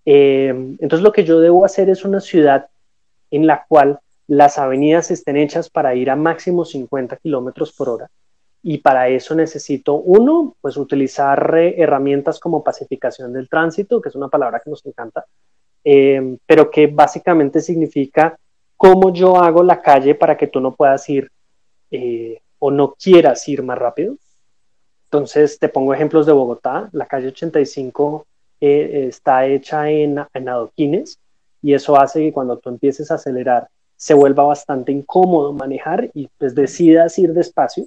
[0.07, 0.49] Eh,
[0.79, 2.69] entonces lo que yo debo hacer es una ciudad
[3.33, 8.11] en la cual las avenidas estén hechas para ir a máximo 50 kilómetros por hora.
[8.63, 14.29] Y para eso necesito, uno, pues utilizar herramientas como pacificación del tránsito, que es una
[14.29, 15.27] palabra que nos encanta,
[15.85, 18.39] eh, pero que básicamente significa
[18.77, 21.31] cómo yo hago la calle para que tú no puedas ir
[21.91, 24.17] eh, o no quieras ir más rápido.
[25.05, 26.89] Entonces, te pongo ejemplos de Bogotá.
[26.93, 28.27] La calle 85
[28.61, 31.21] eh, está hecha en, adoquines
[31.61, 36.29] y eso hace que cuando tú empieces a acelerar se vuelva bastante incómodo manejar y
[36.39, 37.87] pues decidas ir despacio.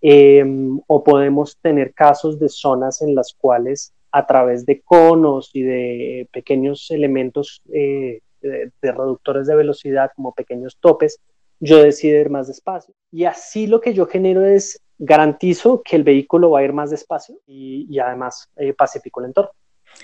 [0.00, 5.62] Em, o podemos tener casos de zonas en las cuales a través de conos y
[5.62, 11.20] de pequeños elementos eh, de, reductores de velocidad como pequeños topes,
[11.60, 12.94] yo decido ir más despacio.
[13.12, 16.90] Y así lo que yo genero es garantizo que el vehículo va a ir más
[16.90, 19.52] despacio y, además eh, pacifico el.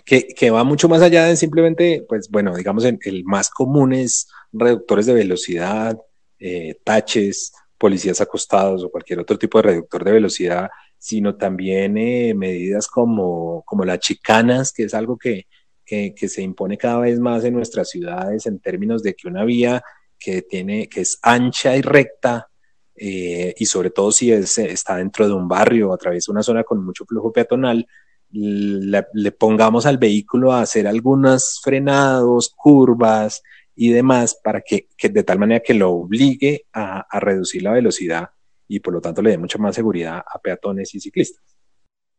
[0.04, 5.04] Que, va mucho más allá de simplemente, pues bueno, digamos, el más común es reductores
[5.04, 5.98] de velocidad,
[6.38, 12.34] eh, taches, policías acostados o cualquier otro tipo de reductor de velocidad, sino también eh,
[12.34, 15.46] medidas como, como las chicanas, que es algo que,
[15.84, 19.82] que, se impone cada vez más en nuestras ciudades en términos de que una vía
[20.18, 22.48] que, tiene, que es ancha y recta
[22.94, 26.84] eh, y sobre todo si está dentro de un barrio o atraviesa una zona con
[26.84, 27.86] mucho flujo peatonal,
[28.30, 33.42] le, pongamos al vehículo a hacer algunas frenados, curvas
[33.74, 38.30] y demás para que, de tal manera que lo obligue a, reducir la velocidad
[38.66, 41.42] y por lo tanto le dé mucha más seguridad a peatones y ciclistas.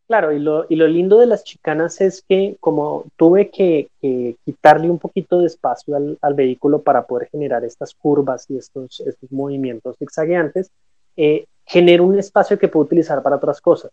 [0.07, 3.89] Claro, y lo, lindo de las chicanas es que como tuve que,
[4.43, 9.31] quitarle un poquito de espacio al, vehículo para poder generar estas curvas y estos, estos
[9.31, 10.71] movimientos zigzagueantes,
[11.15, 13.91] eh, genero un espacio que puedo utilizar para otras cosas.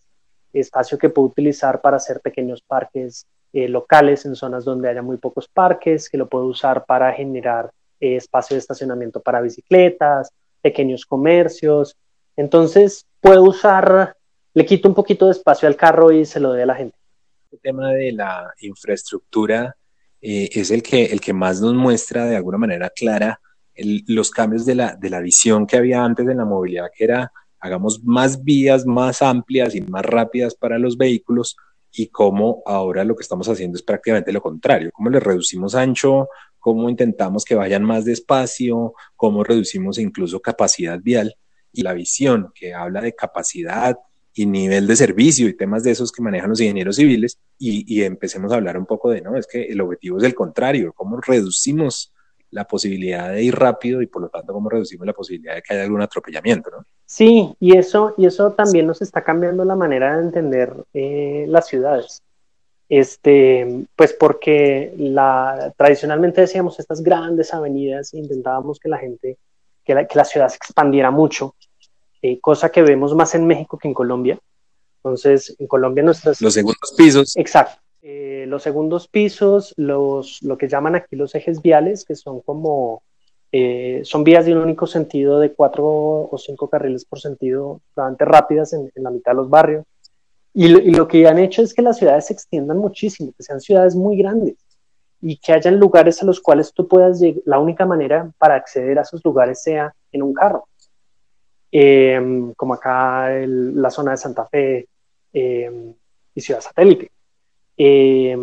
[0.61, 5.17] Espacio que puedo utilizar para hacer pequeños parques eh, locales en zonas donde haya muy
[5.17, 10.31] pocos parques, que lo puedo usar para generar eh, espacio de estacionamiento para bicicletas,
[10.61, 11.97] pequeños comercios.
[12.37, 14.17] Entonces, puedo usar
[14.57, 16.97] le quito un poquito de espacio al carro y se lo doy a la gente.
[17.53, 19.77] El tema de la infraestructura
[20.19, 23.39] eh, es el que, el que más nos muestra de alguna manera clara
[24.07, 27.31] los cambios de la, de la visión que había antes de la movilidad, que era
[27.67, 31.57] hagamos más vías más amplias y más rápidas para los vehículos
[31.93, 36.29] y cómo ahora lo que estamos haciendo es prácticamente lo contrario, cómo le reducimos ancho,
[36.59, 41.37] cómo intentamos que vayan más despacio, cómo reducimos incluso capacidad vial
[41.73, 43.97] y la visión que habla de capacidad,
[44.37, 48.53] y nivel de servicio y temas de esos que manejan los ingenieros civiles y, empecemos
[48.53, 52.13] a hablar un poco de, no, es que el objetivo es el contrario, cómo reducimos
[52.51, 55.73] la posibilidad de ir rápido y por lo tanto cómo reducimos la posibilidad de que
[55.73, 56.85] haya algún atropellamiento, ¿no?
[57.07, 61.69] Sí, y eso, y eso también nos está cambiando la manera de entender eh, las
[61.69, 62.23] ciudades.
[62.89, 69.39] Este, pues porque la, tradicionalmente decíamos estas grandes avenidas, intentábamos que la gente
[69.85, 71.55] que la, que la ciudad se expandiera mucho,
[72.21, 74.39] eh, cosa que vemos más en México que en Colombia.
[74.97, 76.41] Entonces, en Colombia nuestras...
[76.41, 77.37] Los segundos pisos.
[77.37, 77.81] Exacto.
[78.03, 83.03] Eh, los segundos pisos, los, lo que llaman aquí los ejes viales, que son como,
[83.59, 88.27] eh, son vías de un único sentido de cuatro o cinco carriles por sentido, bastante
[88.27, 89.87] rápidas en, la mitad de los barrios.
[90.53, 93.95] Y lo, que han hecho es que las ciudades se extiendan muchísimo, que sean ciudades
[93.95, 94.57] muy grandes
[95.23, 97.41] y que hayan lugares a los cuales tú puedas llegar.
[97.47, 100.69] La única manera para acceder a esos lugares sea en un carro.
[101.73, 104.87] Eh, como acá la zona de Santa Fe
[105.33, 105.95] eh,
[106.35, 107.11] y Ciudad Satélite.
[107.79, 108.37] Eh,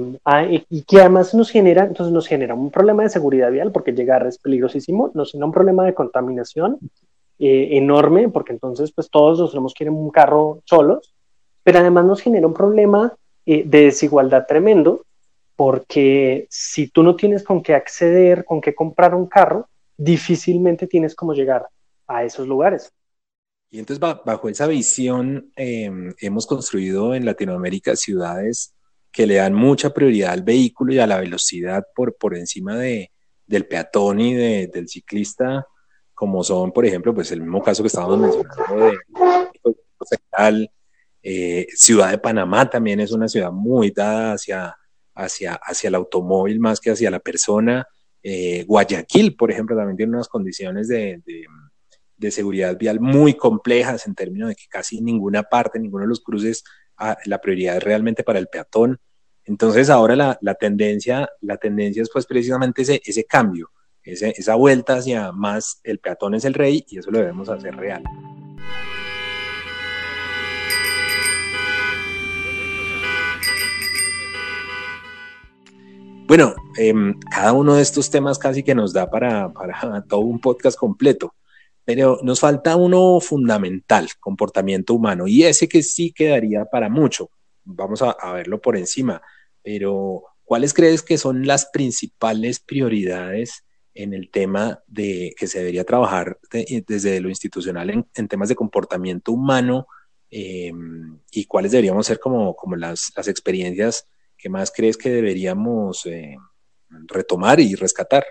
[0.69, 4.27] y que además nos genera, entonces nos genera un problema de seguridad vial porque llegar
[4.27, 6.77] es peligrosísimo, nos genera un problema de contaminación
[7.39, 11.13] eh, enorme porque entonces pues todos nos tenemos que ir en un carro solos,
[11.63, 13.13] pero además nos genera un problema
[13.45, 15.03] eh, de desigualdad tremendo
[15.55, 19.67] porque si tú no tienes con qué acceder, con qué comprar un carro,
[19.97, 21.67] difícilmente tienes cómo llegar
[22.07, 22.91] a esos lugares.
[23.71, 28.73] Y entonces bajo esa visión eh, hemos construido en Latinoamérica ciudades
[29.13, 33.11] que le dan mucha prioridad al vehículo y a la velocidad por, por encima de,
[33.45, 35.67] del peatón y de, del ciclista,
[36.15, 38.97] como son, por ejemplo, pues el mismo caso que estábamos mencionando de,
[40.51, 40.69] de
[41.21, 44.75] eh, Ciudad de Panamá también es una ciudad muy dada hacia,
[45.13, 47.87] hacia, hacia el automóvil más que hacia la persona.
[48.23, 51.45] Eh, Guayaquil, por ejemplo, también tiene unas condiciones de, de,
[52.17, 56.21] de, seguridad vial muy complejas en términos de que casi ninguna parte, ninguno de los
[56.21, 56.63] cruces
[57.25, 58.99] la prioridad es realmente para el peatón.
[59.45, 63.71] Entonces ahora la, la, tendencia, la tendencia es pues precisamente ese, ese cambio,
[64.03, 68.03] esa vuelta hacia más el peatón es el rey y eso lo debemos hacer real.
[76.25, 76.93] Bueno, eh,
[77.29, 81.33] cada uno de estos temas casi que nos da para, para todo un podcast completo
[81.85, 87.29] pero nos falta uno fundamental, comportamiento humano, y ese que sí quedaría para mucho.
[87.65, 89.21] Vamos a, verlo por encima,
[89.61, 93.63] pero ¿cuáles crees que son las principales prioridades
[93.93, 98.55] en el tema de que se debería trabajar de, desde lo institucional en, temas de
[98.55, 99.87] comportamiento humano
[100.31, 100.73] eh,
[101.31, 106.35] y cuáles deberíamos ser como, como las, las, experiencias que más crees que deberíamos eh,
[107.07, 108.25] retomar y rescatar?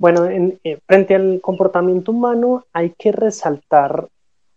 [0.00, 4.08] Bueno, en, eh, frente al comportamiento humano hay que resaltar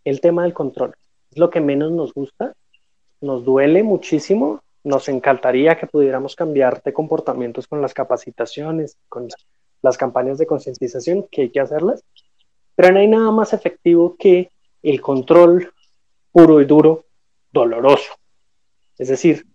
[0.06, 0.96] el tema del control.
[1.32, 2.54] Es lo que menos nos gusta,
[3.20, 9.28] nos duele muchísimo, nos encantaría que pudiéramos cambiar de comportamientos con las capacitaciones, con
[9.82, 12.06] las campañas de concientización, que hay que hacerlas,
[12.74, 14.50] pero no hay nada más efectivo que
[14.82, 15.74] el control
[16.32, 17.04] puro y duro,
[17.52, 18.14] doloroso,
[18.98, 19.46] es decir,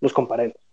[0.00, 0.65] los comparendos.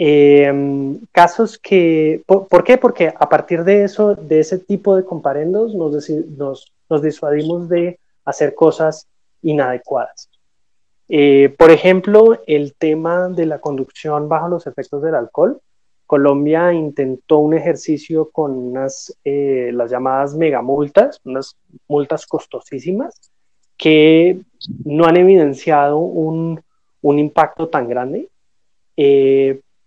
[0.00, 2.78] Eh, casos que, ¿por, ¿por, qué?
[2.78, 7.98] Porque a partir de eso, de ese tipo de comparendos, nos, nos, nos disuadimos de
[8.24, 9.08] hacer cosas
[9.42, 10.30] inadecuadas.
[11.08, 15.60] Eh, por ejemplo, el tema de la conducción bajo los efectos del alcohol.
[16.06, 23.32] Colombia intentó un ejercicio con unas, eh, las llamadas megamultas, unas multas costosísimas,
[23.76, 24.40] que
[24.84, 26.62] no han evidenciado un,
[27.02, 28.28] un impacto tan grande.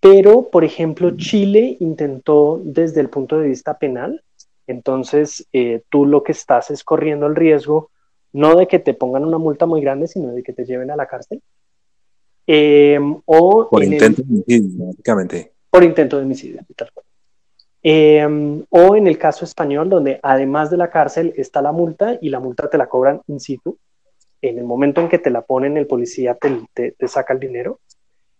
[0.01, 4.23] Pero, por ejemplo, Chile intentó desde el punto de vista penal,
[4.67, 7.91] entonces eh, tú lo que estás es corriendo el riesgo
[8.33, 10.95] no de que te pongan una multa muy grande, sino de que te lleven a
[10.95, 11.41] la cárcel.
[12.47, 15.51] Eh, o por intento el, de homicidio, básicamente.
[15.69, 17.05] Por intento de homicidio, tal cual.
[17.83, 22.29] Eh, o en el caso español, donde además de la cárcel está la multa y
[22.29, 23.77] la multa te la cobran in situ.
[24.41, 27.39] En el momento en que te la ponen, el policía te, te, te saca el
[27.39, 27.79] dinero.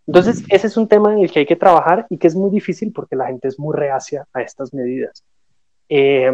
[0.08, 2.50] Entonces, ese es un tema en el que hay que trabajar y que es muy
[2.50, 5.24] difícil porque la gente es muy reacia a estas medidas.
[5.90, 6.32] Eh,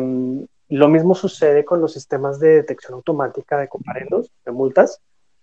[0.70, 5.00] lo mismo sucede con los sistemas de detección automática de comparendos, de multas,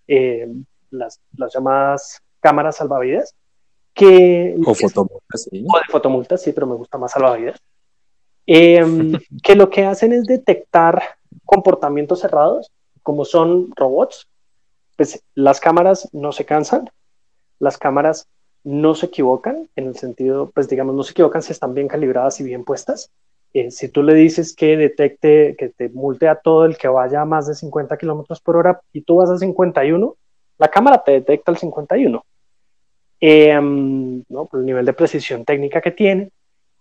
[0.07, 0.47] eh,
[0.91, 3.33] las, las, llamadas cámaras salvavidas,
[3.93, 4.55] que...
[4.65, 5.65] O fotomultas, sí.
[5.67, 7.59] O de fotomultas, sí, pero me gusta más salvavidas.
[8.45, 8.83] Eh,
[9.43, 11.01] que lo que hacen es detectar
[11.43, 12.71] comportamientos cerrados,
[13.01, 14.27] como son robots,
[14.95, 16.89] pues las cámaras no se cansan,
[17.59, 18.27] las cámaras
[18.63, 22.39] no se equivocan, en el sentido, pues digamos, no se equivocan si están bien calibradas
[22.39, 23.11] y bien puestas.
[23.53, 27.21] Eh, si tú le dices que detecte, que te multe a todo el que vaya
[27.21, 30.15] a más de 50 kilómetros por hora y tú vas a 51,
[30.57, 32.25] la cámara te detecta el 51.
[33.21, 34.45] Eh, ¿no?
[34.45, 36.31] Por el nivel de precisión técnica que tiene.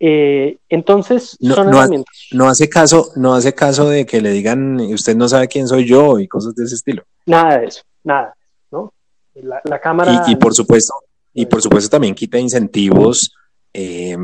[0.00, 2.26] Eh, entonces, no, son no, herramientas.
[2.32, 5.86] No hace, caso, no hace caso de que le digan, usted no sabe quién soy
[5.86, 7.04] yo y cosas de ese estilo.
[7.26, 8.34] Nada de eso, nada.
[9.34, 9.48] ¿No?
[9.48, 10.24] La, la cámara.
[10.26, 10.94] Y, y, por supuesto,
[11.32, 13.34] y por supuesto también quita incentivos
[13.72, 14.16] eh,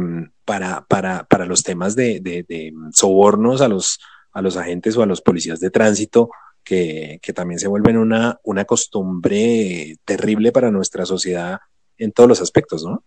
[0.44, 3.98] para, para, para, los temas de, de, de, sobornos a los,
[4.32, 6.30] a los agentes o a los policías de tránsito,
[6.62, 11.58] que, que también se vuelven una, una costumbre terrible para nuestra sociedad
[11.98, 13.02] en todos los aspectos, ¿no?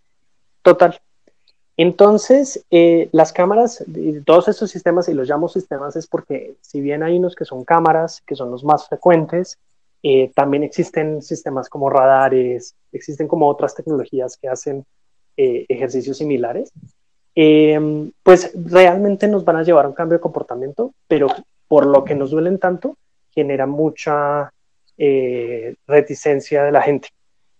[0.62, 1.00] Total.
[1.76, 3.84] Entonces, eh, las cámaras,
[4.26, 7.64] todos estos sistemas, y los llamo sistemas es porque si bien hay unos que son
[7.64, 9.58] cámaras, que son los más frecuentes,
[10.04, 14.86] eh, también existen sistemas como radares, existen como otras tecnologías que hacen
[15.38, 16.72] eh, ejercicios similares,
[18.22, 21.28] pues realmente nos van a llevar a un cambio de comportamiento, pero
[21.68, 22.98] por lo que nos duelen tanto,
[23.32, 24.52] genera mucha
[25.88, 27.10] reticencia de la gente.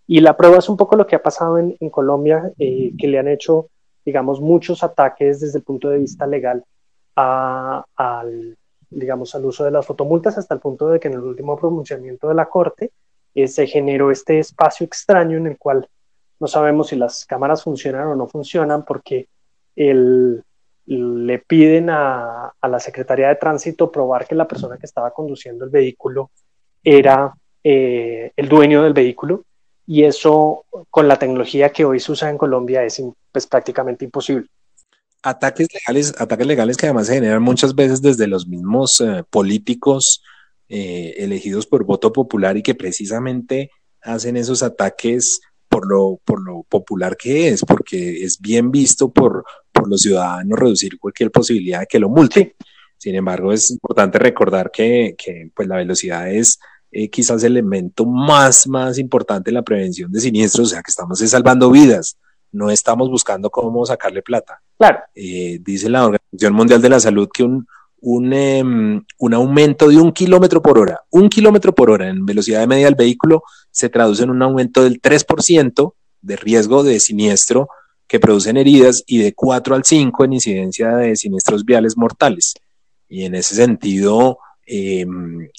[0.06, 3.18] Y la prueba es un poco lo que ha pasado en, en Colombia, que le
[3.18, 3.68] han hecho
[4.04, 6.64] digamos, muchos ataques desde el punto de vista legal
[7.16, 8.56] al,
[8.94, 12.28] digamos, al uso de las fotomultas hasta el punto de que en el último pronunciamiento
[12.28, 12.92] de la Corte
[13.34, 15.88] eh, se generó este espacio extraño en el cual
[16.40, 19.28] no sabemos si las cámaras funcionan o no funcionan porque
[20.86, 25.70] le piden a, la Secretaría de Tránsito probar que la persona que estaba conduciendo el
[25.70, 26.30] vehículo
[26.82, 27.32] era
[27.62, 29.44] eh, el dueño del vehículo
[29.86, 34.48] y eso con la tecnología que hoy se usa en Colombia es pues, prácticamente imposible.
[35.26, 40.22] Ataques legales, ataques legales que además se generan muchas veces desde los mismos eh, políticos
[40.68, 43.70] eh, elegidos por voto popular y que precisamente
[44.02, 49.46] hacen esos ataques por lo, por lo popular que es, porque es bien visto por,
[49.72, 52.52] por los ciudadanos reducir cualquier posibilidad de que lo multen.
[52.98, 56.58] Sin embargo, es importante recordar que, que pues, la velocidad es
[56.90, 60.90] eh, quizás el elemento más, más importante en la prevención de siniestros, o sea, que
[60.90, 62.18] estamos salvando vidas,
[62.52, 64.60] no estamos buscando cómo sacarle plata.
[64.78, 64.98] Claro.
[65.14, 67.66] Eh, dice la Organización Mundial de la Salud que un,
[68.00, 72.60] un, em, un, aumento de un kilómetro por hora, un kilómetro por hora en velocidad
[72.60, 77.68] de media del vehículo se traduce en un aumento del 3% de riesgo de siniestro
[78.06, 82.54] que producen heridas y de 4 al 5 en incidencia de siniestros viales mortales.
[83.08, 85.06] Y en ese sentido, eh,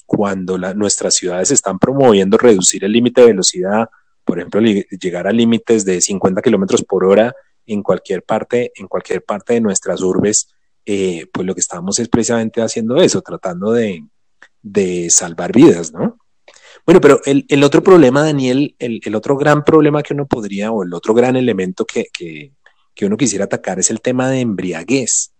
[0.04, 3.88] cuando nuestras ciudades están promoviendo reducir el límite de velocidad,
[4.24, 7.34] por ejemplo, llegar a límites de 50 kilómetros por hora
[7.66, 10.48] en cualquier parte, en cualquier parte de nuestras urbes,
[10.84, 14.04] eh, pues lo que estamos es precisamente haciendo eso, tratando de,
[14.62, 16.18] de salvar vidas, ¿no?
[16.84, 20.70] Bueno, pero el, el otro problema, Daniel, el, el, otro gran problema que uno podría,
[20.70, 22.52] o el otro gran elemento que, que,
[22.94, 25.32] que uno quisiera atacar es el tema de embriaguez.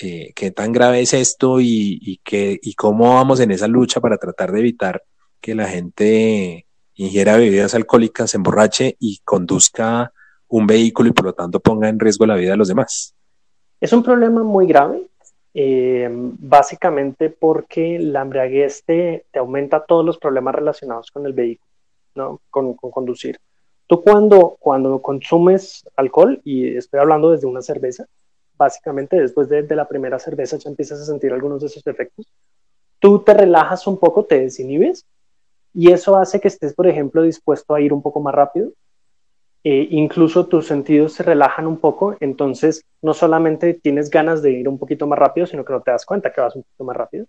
[0.00, 4.00] Eh, qué tan grave es esto y, y, qué, y cómo vamos en esa lucha
[4.00, 5.02] para tratar de evitar
[5.40, 10.12] que la gente ingiera bebidas alcohólicas, se emborrache y conduzca
[10.48, 13.14] un vehículo y por lo tanto ponga en riesgo la vida de los demás.
[13.80, 15.06] Es un problema muy grave,
[15.52, 21.70] eh, básicamente porque la embriaguez te, aumenta todos los problemas relacionados con el vehículo,
[22.14, 22.40] ¿no?
[22.50, 23.38] con, con conducir.
[23.86, 28.06] Tú cuando, cuando consumes alcohol, y estoy hablando desde una cerveza,
[28.56, 32.26] básicamente después de, la primera cerveza ya empiezas a sentir algunos de esos efectos.
[32.98, 35.04] Tú te relajas un poco, te desinhibes
[35.74, 38.70] y eso hace que estés, por ejemplo, dispuesto a ir un poco más rápido.
[39.64, 44.68] Eh, incluso tus sentidos se relajan un poco, entonces no solamente tienes ganas de ir
[44.68, 46.96] un poquito más rápido, sino que no te das cuenta que vas un poquito más
[46.96, 47.26] rápido.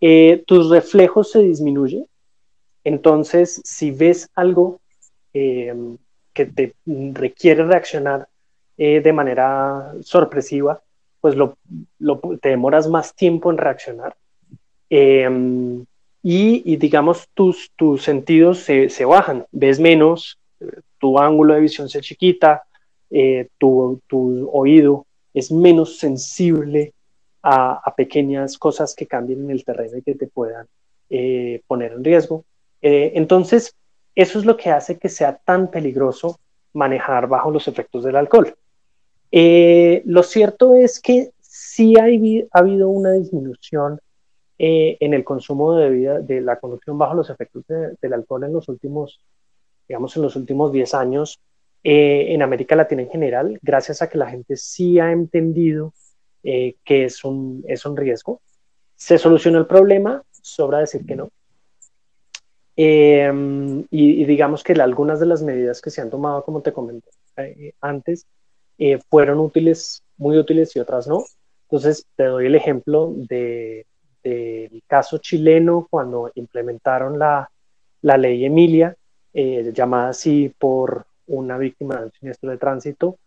[0.00, 2.06] Eh, tus reflejos se disminuyen,
[2.82, 4.80] entonces si ves algo
[5.32, 5.74] eh,
[6.32, 8.28] que te requiere reaccionar
[8.76, 10.82] eh, de manera sorpresiva,
[11.20, 11.56] pues lo,
[12.42, 14.16] te demoras más tiempo en reaccionar.
[14.90, 15.86] Em,
[16.22, 20.38] y, digamos, tus, tus sentidos se, se, bajan, ves menos,
[21.04, 22.62] tu ángulo de visión se chiquita,
[23.10, 24.00] eh, tu,
[24.50, 26.94] oído es menos sensible
[27.42, 30.66] a, pequeñas cosas que cambien en el terreno y que te puedan
[31.10, 32.46] eh, poner en riesgo.
[32.80, 33.74] entonces,
[34.14, 36.38] eso es lo que hace que sea tan peligroso
[36.72, 38.54] manejar bajo los efectos del alcohol.
[39.30, 44.00] Eh, lo cierto es que sí ha habido una disminución
[44.58, 48.54] eh, en el consumo de bebida, de la conducción bajo los efectos del alcohol en
[48.54, 49.20] los últimos,
[49.88, 51.40] digamos, en los últimos 10 años
[51.82, 55.92] eh, en América Latina en general, gracias a que la gente sí ha entendido
[56.42, 58.42] que es un, es un riesgo.
[58.96, 60.22] ¿Se solucionó el problema?
[60.30, 61.30] Sobra decir que no.
[62.76, 63.22] y,
[63.90, 67.08] y, digamos que algunas de las medidas que se han tomado, como te comenté
[67.80, 68.26] antes,
[68.78, 71.24] eh, fueron útiles, muy útiles y otras no.
[71.68, 73.86] Entonces, te doy el ejemplo del
[74.22, 77.50] de, caso chileno cuando implementaron la,
[78.02, 78.96] la ley Emilia,
[79.34, 83.18] eh, llamada así por una víctima de un siniestro de tránsito.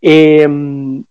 [0.00, 1.04] Em,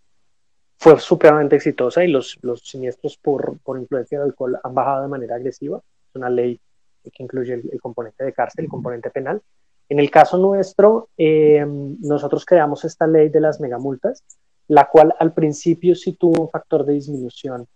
[0.79, 5.09] fue supremamente exitosa y los, los siniestros por, por, influencia del alcohol han bajado de
[5.09, 5.77] manera agresiva.
[5.77, 6.59] Es una ley
[7.03, 9.41] que incluye el componente de cárcel, el componente penal.
[9.89, 14.23] En el caso nuestro, eh, nosotros creamos esta ley de las megamultas,
[14.67, 17.67] la cual al principio sí tuvo un factor de disminución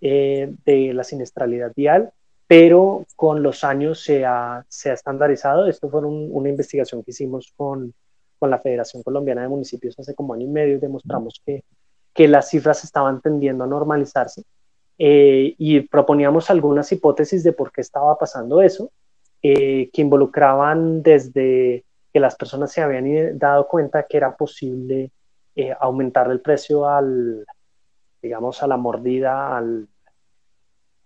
[0.00, 2.12] eh, de la siniestralidad vial,
[2.50, 5.68] pero con los años se ha, se ha estandarizado.
[5.68, 7.94] Esto fue una investigación que hicimos con,
[8.40, 11.62] con, la Federación Colombiana de Municipios hace como año y medio y demostramos que,
[12.12, 14.42] que las cifras estaban tendiendo a normalizarse
[14.98, 18.90] eh, y proponíamos algunas hipótesis de por qué estaba pasando eso,
[19.44, 25.12] eh, que involucraban desde que las personas se habían dado cuenta que era posible
[25.54, 27.46] eh, aumentar el precio al,
[28.20, 29.86] digamos, a la mordida, al,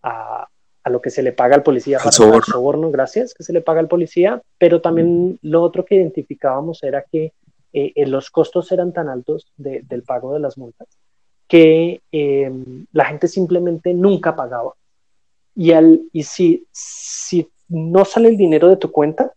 [0.02, 0.48] a,
[0.84, 2.42] a lo que se le paga al policía para soborno.
[2.42, 7.04] soborno, gracias, que se le paga al policía, pero también lo otro que identificábamos era
[7.10, 7.32] que
[7.96, 10.86] los costos eran tan altos del pago de las multas
[11.48, 14.72] que em, la gente simplemente nunca pagaba.
[15.54, 19.32] Y, al, y si, si no sale el dinero de tu cuenta,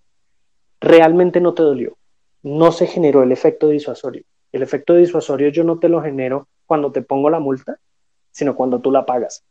[0.80, 1.98] realmente no te dolió.
[2.44, 4.24] No se generó el efecto disuasorio.
[4.52, 7.78] El efecto disuasorio yo no te lo genero cuando te pongo la multa,
[8.32, 9.44] sino cuando tú la pagas.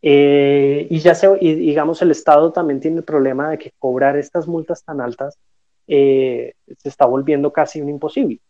[0.00, 4.46] Eh, y ya se, digamos, el Estado también tiene el problema de que cobrar estas
[4.46, 5.38] multas tan altas
[5.86, 8.40] eh, se está volviendo casi un imposible.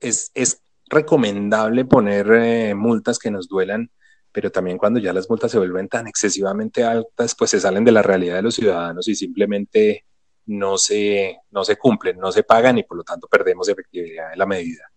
[0.00, 3.90] Es, es recomendable poner eh, multas que nos duelan,
[4.30, 7.92] pero también cuando ya las multas se vuelven tan excesivamente altas, pues se salen de
[7.92, 10.04] la realidad de los ciudadanos y simplemente
[10.46, 14.36] no se, no se cumplen, no se pagan y por lo tanto perdemos efectividad de
[14.36, 14.91] la medida.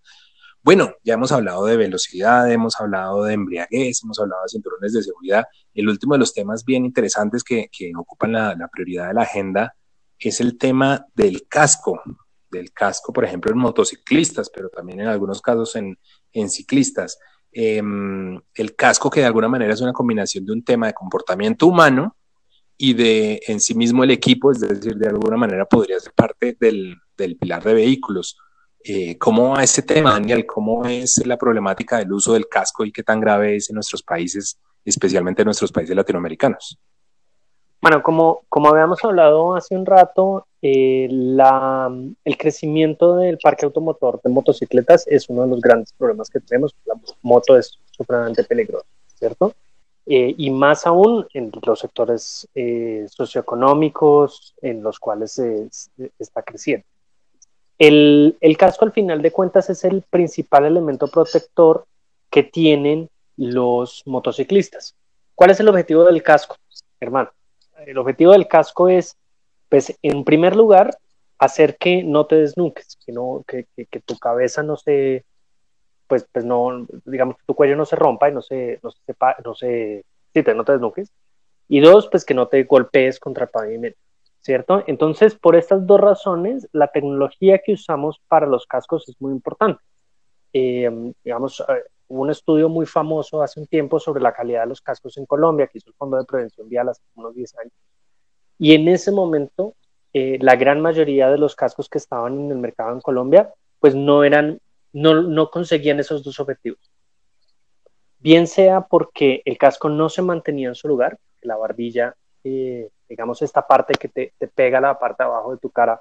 [0.66, 5.04] Bueno, ya hemos hablado de velocidad, hemos hablado de embriaguez, hemos hablado de cinturones de
[5.04, 5.46] seguridad.
[5.74, 9.22] El último de los temas bien interesantes que, que ocupan la, la prioridad de la
[9.22, 9.76] agenda
[10.20, 12.02] es el tema del casco
[12.56, 15.98] del casco, por ejemplo, en motociclistas, pero también en algunos casos en,
[16.50, 17.20] ciclistas.
[17.52, 21.68] Em, el casco que de alguna manera es una combinación de un tema de comportamiento
[21.68, 22.18] humano
[22.78, 26.58] y de en sí mismo el equipo, es decir, de alguna manera podría ser parte
[26.60, 26.98] del,
[27.40, 28.38] pilar de vehículos.
[28.88, 30.46] Eh, ¿Cómo va ese tema, Daniel?
[30.46, 34.04] ¿Cómo es la problemática del uso del casco y qué tan grave es en nuestros
[34.04, 36.78] países, especialmente en nuestros países latinoamericanos?
[37.82, 44.30] Bueno, como, como habíamos hablado hace un rato, eh, el crecimiento del parque automotor de
[44.30, 46.76] motocicletas es uno de los grandes problemas que tenemos.
[46.86, 49.56] La moto es supremamente peligrosa, ¿cierto?
[50.06, 52.48] Eh, y más aún en los sectores
[53.08, 55.42] socioeconómicos en los cuales
[56.20, 56.86] está creciendo.
[57.78, 61.86] El, casco al final de cuentas es el principal elemento protector
[62.30, 64.96] que tienen los motociclistas.
[65.34, 66.56] ¿Cuál es el objetivo del casco,
[67.00, 67.32] hermano?
[67.86, 69.18] El objetivo del casco es
[69.70, 70.98] pues en primer lugar,
[71.38, 75.26] hacer que no te desnuques, que, que, que, tu cabeza no se,
[76.08, 79.00] pues, pues no, digamos que tu cuello no se rompa y no se, no se,
[79.44, 81.12] no se, te, no te desnuques.
[81.68, 83.98] Y dos, pues que no te golpees contra el pavimento,
[84.46, 84.84] ¿cierto?
[84.86, 89.82] Entonces, por estas dos razones, la tecnología que usamos para los cascos es muy importante.
[90.54, 94.68] Eh, digamos, eh, hubo un estudio muy famoso hace un tiempo sobre la calidad de
[94.68, 97.74] los cascos en Colombia, que hizo el Fondo de Prevención Vial hace unos 10 años.
[98.60, 99.74] Y en ese momento,
[100.14, 103.96] eh, la gran mayoría de los cascos que estaban en el mercado en Colombia, pues
[103.96, 104.60] no eran,
[104.94, 106.92] no, no conseguían esos dos objetivos.
[108.20, 113.42] Bien sea porque el casco no se mantenía en su lugar, la barbilla, eh, digamos,
[113.42, 116.00] esta parte que te, te, pega la parte de abajo de tu cara,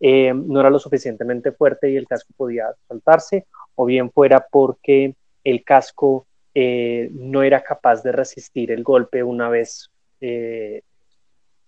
[0.00, 5.14] eh, no era lo suficientemente fuerte y el casco podía soltarse, o bien fuera porque
[5.44, 6.26] el casco
[6.58, 9.90] no era capaz de resistir el golpe una vez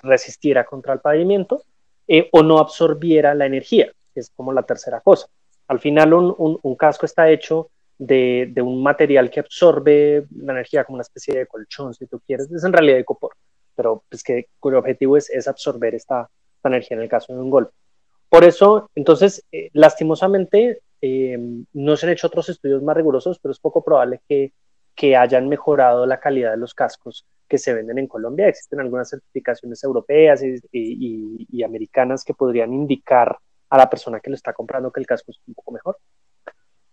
[0.02, 1.62] resistiera contra el pavimento
[2.06, 5.26] eh, o no absorbiera la energía, que es como la tercera cosa.
[5.66, 11.02] Al final un, casco está hecho de, un material que absorbe la energía como una
[11.02, 13.32] especie de colchón, si tú quieres, es en realidad ecopor,
[13.78, 16.28] pero pues que cuyo objetivo es, es absorber esta,
[16.64, 17.72] energía en el caso de un golpe.
[18.28, 21.38] Por eso, entonces, eh, lastimosamente, eh,
[21.72, 24.52] no se han hecho otros estudios más rigurosos, pero es poco probable que
[24.98, 28.48] que hayan mejorado la calidad de los cascos que se venden en Colombia.
[28.48, 33.38] Existen algunas certificaciones europeas y, americanas que podrían indicar
[33.70, 35.98] a la persona que lo está comprando que el casco es un poco mejor.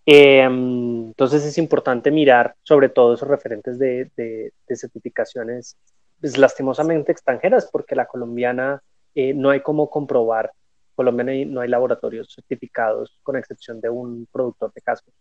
[0.05, 5.75] Em, entonces es importante mirar sobre todo esos referentes de, certificaciones
[6.19, 8.81] pues, lastimosamente extranjeras, porque la colombiana
[9.13, 10.51] eh, no hay cómo comprobar,
[10.95, 15.13] Colombia no hay, laboratorios certificados con excepción de un productor de cascos,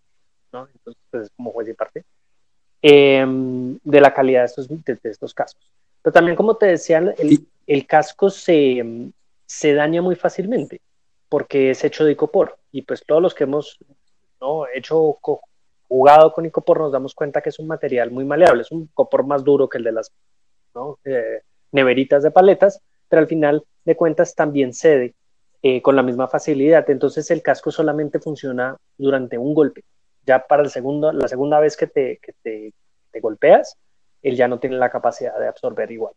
[0.52, 0.68] ¿no?
[0.72, 2.04] Entonces, pues, como juez y parte.
[2.80, 5.70] Em, de la calidad de estos, de, estos cascos.
[6.02, 9.10] Pero también, como te decía, el, el casco se,
[9.46, 10.80] se, daña muy fácilmente
[11.28, 12.58] porque es hecho de icopor.
[12.70, 13.78] Y pues todos los que hemos
[14.40, 14.66] ¿no?
[14.74, 15.18] hecho
[15.88, 19.26] jugado con icopor nos damos cuenta que es un material muy maleable, es un copor
[19.26, 20.12] más duro que el de las
[20.74, 20.98] ¿no?
[21.04, 21.40] eh,
[21.72, 25.14] neveritas de paletas, pero al final de cuentas también cede
[25.62, 26.88] eh, con la misma facilidad.
[26.90, 29.82] Entonces el casco solamente funciona durante un golpe
[30.26, 33.76] ya para el segundo, la segunda vez que te, que te, golpeas,
[34.22, 36.14] él ya no tiene la capacidad de absorber igual.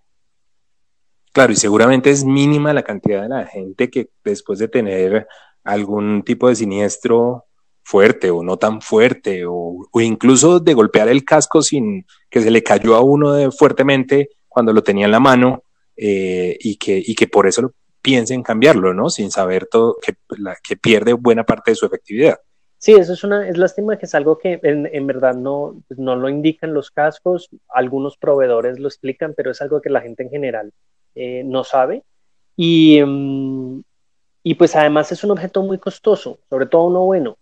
[1.31, 5.27] Claro, y seguramente es mínima la cantidad de la gente que después de tener
[5.63, 7.45] algún tipo de siniestro
[7.83, 12.63] fuerte o no tan fuerte, o, incluso de golpear el casco sin que se le
[12.63, 15.61] cayó a uno fuertemente cuando lo tenía en la mano
[15.95, 19.07] eh, y, que, y que por eso lo piense en cambiarlo, ¿no?
[19.11, 20.15] Sin saber todo, que,
[20.67, 22.39] que pierde buena parte de su efectividad.
[22.79, 26.15] Sí, eso es una, es lástima que es algo que en, en, verdad no, no
[26.15, 30.31] lo indican los cascos, algunos proveedores lo explican, pero es algo que la gente en
[30.31, 30.73] general
[31.13, 32.01] eh, no sabe.
[32.55, 33.81] Y, mm,
[34.41, 37.37] y pues además es un objeto muy costoso, sobre todo uno bueno.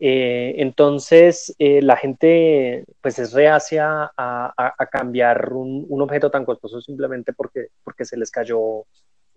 [0.00, 6.44] Eh, entonces eh, la gente pues es reacia a, a, cambiar un, un, objeto tan
[6.44, 8.84] costoso simplemente porque, porque se les cayó,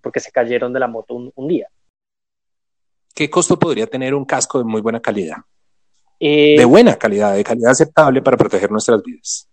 [0.01, 1.68] porque se cayeron de la moto un, un día.
[3.16, 5.38] ¿Qué costo podría tener un casco de muy buena calidad?
[6.20, 9.49] de buena calidad, de calidad aceptable para proteger nuestras vidas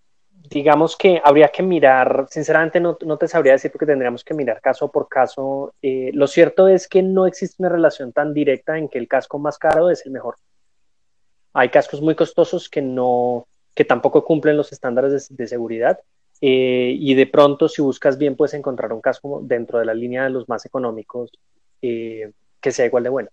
[0.51, 4.61] digamos que habría que mirar, sinceramente no, no, te sabría decir porque tendríamos que mirar
[4.61, 5.75] caso por caso.
[5.83, 9.39] Eh, lo cierto es que no existe una relación tan directa en que el casco
[9.39, 10.37] más caro es el mejor.
[11.53, 15.99] Hay cascos muy costosos que no, que tampoco cumplen los estándares de, seguridad.
[16.41, 20.25] Eh, y de pronto, si buscas bien, puedes encontrar un casco dentro de la línea
[20.25, 21.31] de los más económicos
[21.83, 22.31] eh,
[22.61, 23.29] que sea igual de bueno.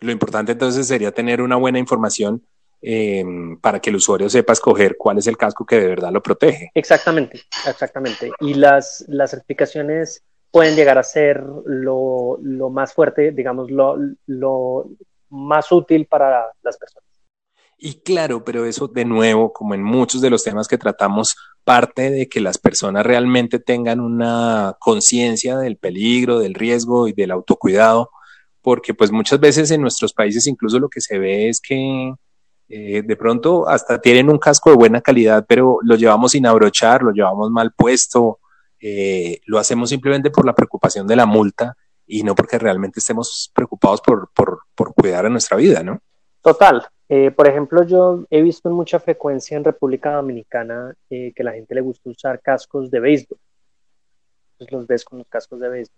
[0.00, 2.42] Lo importante entonces sería tener una buena información
[2.80, 6.22] Em, para que el usuario sepa escoger cuál es el casco que de verdad lo
[6.22, 6.70] protege.
[6.74, 8.30] Exactamente, exactamente.
[8.40, 10.22] Y las, las certificaciones
[10.52, 14.90] pueden llegar a ser lo, lo más fuerte, digamos, lo, lo
[15.30, 17.07] más útil para las personas.
[17.80, 22.10] Y claro, pero eso de nuevo, como en muchos de los temas que tratamos, parte
[22.10, 28.10] de que las personas realmente tengan una conciencia del peligro, del riesgo y del autocuidado,
[28.62, 32.14] porque pues muchas veces en nuestros países incluso lo que se ve es que
[32.68, 37.02] eh, de pronto hasta tienen un casco de buena calidad, pero lo llevamos sin abrochar,
[37.02, 38.40] lo llevamos mal puesto,
[38.80, 41.76] eh, lo hacemos simplemente por la preocupación de la multa
[42.06, 46.00] y no porque realmente estemos preocupados por, por, por cuidar a nuestra vida, ¿no?
[46.42, 46.88] Total.
[47.08, 51.74] Eh, por ejemplo, yo he visto en mucha frecuencia en República Dominicana que la gente
[51.74, 53.38] le gusta usar cascos de béisbol.
[54.52, 55.96] Entonces los ves con los cascos de béisbol.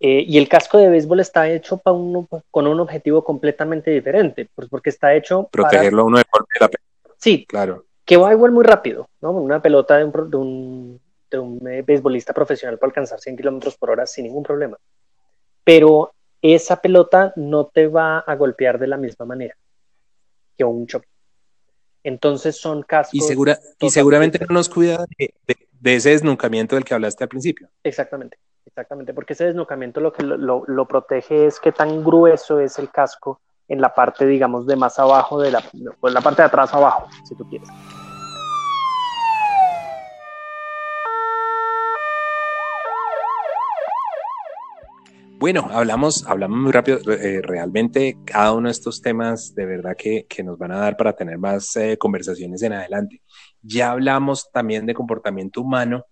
[0.00, 4.48] Eh, y el casco de béisbol está hecho para uno, con un objetivo completamente diferente,
[4.54, 6.24] pues porque está hecho protegerlo a uno de
[6.60, 6.78] la pelota.
[7.16, 7.84] Sí, claro.
[8.04, 9.32] Que va igual muy rápido, ¿no?
[9.32, 11.00] Una pelota de un, de un,
[11.30, 14.76] de un eh, beisbolista profesional para alcanzar 100 kilómetros por hora sin ningún problema.
[15.62, 19.56] Pero esa pelota no te va a golpear de la misma manera
[20.58, 21.08] que un choque.
[22.02, 23.14] Entonces son cascos.
[23.14, 25.32] Y, segura, y seguramente no nos cuida de,
[25.80, 27.68] de ese desnucamiento del que hablaste al principio.
[27.82, 28.38] Exactamente.
[28.68, 32.90] Exactamente, porque ese desnucamiento lo que lo, lo, protege es qué tan grueso es el
[32.90, 35.64] casco en la parte, digamos, de más abajo, de la,
[35.98, 37.68] pues la parte de atrás abajo, si tú quieres.
[45.38, 46.98] Bueno, hablamos, hablamos muy rápido.
[47.12, 50.96] Eh, realmente cada uno de estos temas de verdad que, que nos van a dar
[50.96, 53.22] para tener más eh, conversaciones en adelante.
[53.62, 56.04] Ya hablamos también de comportamiento humano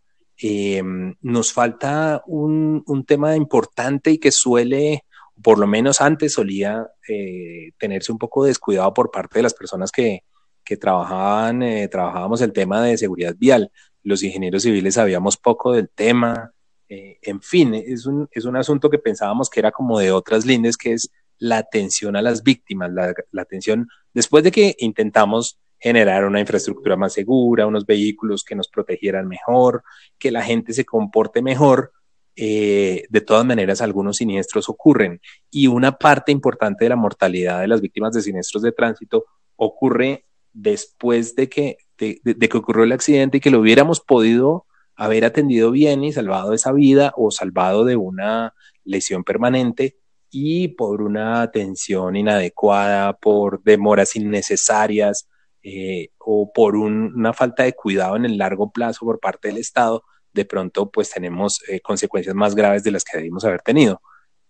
[0.43, 0.83] eh,
[1.23, 5.05] nos falta un, un, tema importante y que suele,
[5.43, 9.91] por lo menos antes solía eh, tenerse un poco descuidado por parte de las personas
[9.91, 10.25] que,
[10.63, 13.71] que trabajaban, eh, trabajábamos el tema de seguridad vial.
[14.03, 16.53] Los ingenieros civiles sabíamos poco del tema.
[16.89, 20.47] Eh, en fin, es un, es un asunto que pensábamos que era como de otras
[20.47, 26.25] líneas, que es la atención a las víctimas, la, atención después de que intentamos generar
[26.25, 29.83] una infraestructura más segura, unos vehículos que nos protegieran mejor,
[30.19, 31.93] que la gente se comporte mejor.
[32.39, 37.69] Eh, de todas maneras, algunos siniestros ocurren y una parte importante de la mortalidad de
[37.69, 39.25] las víctimas de siniestros de tránsito
[39.57, 45.25] ocurre después de que, de que ocurrió el accidente y que lo hubiéramos podido haber
[45.25, 48.55] atendido bien y salvado esa vida o salvado de una
[48.85, 49.99] lesión permanente
[50.31, 55.29] y por una atención inadecuada, por demoras innecesarias,
[55.63, 60.05] eh, o por una falta de cuidado en el largo plazo por parte del Estado,
[60.33, 64.01] de pronto pues tenemos eh, consecuencias más graves de las que debimos haber tenido.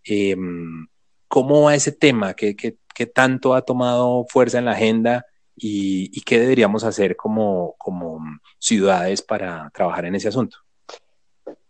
[0.04, 0.86] Em,
[1.28, 2.34] ¿Cómo va ese tema?
[2.34, 5.24] ¿Qué, ¿Qué, tanto ha tomado fuerza en la agenda
[5.56, 8.20] y, qué deberíamos hacer como, como
[8.58, 10.58] ciudades para trabajar en ese asunto?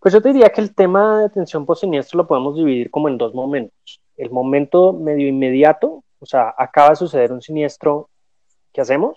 [0.01, 3.09] Pues yo te diría que el tema de atención post siniestro lo podemos dividir como
[3.09, 4.01] en dos momentos.
[4.17, 8.09] El momento medio inmediato, o sea, acaba de suceder un siniestro,
[8.73, 9.17] ¿qué hacemos?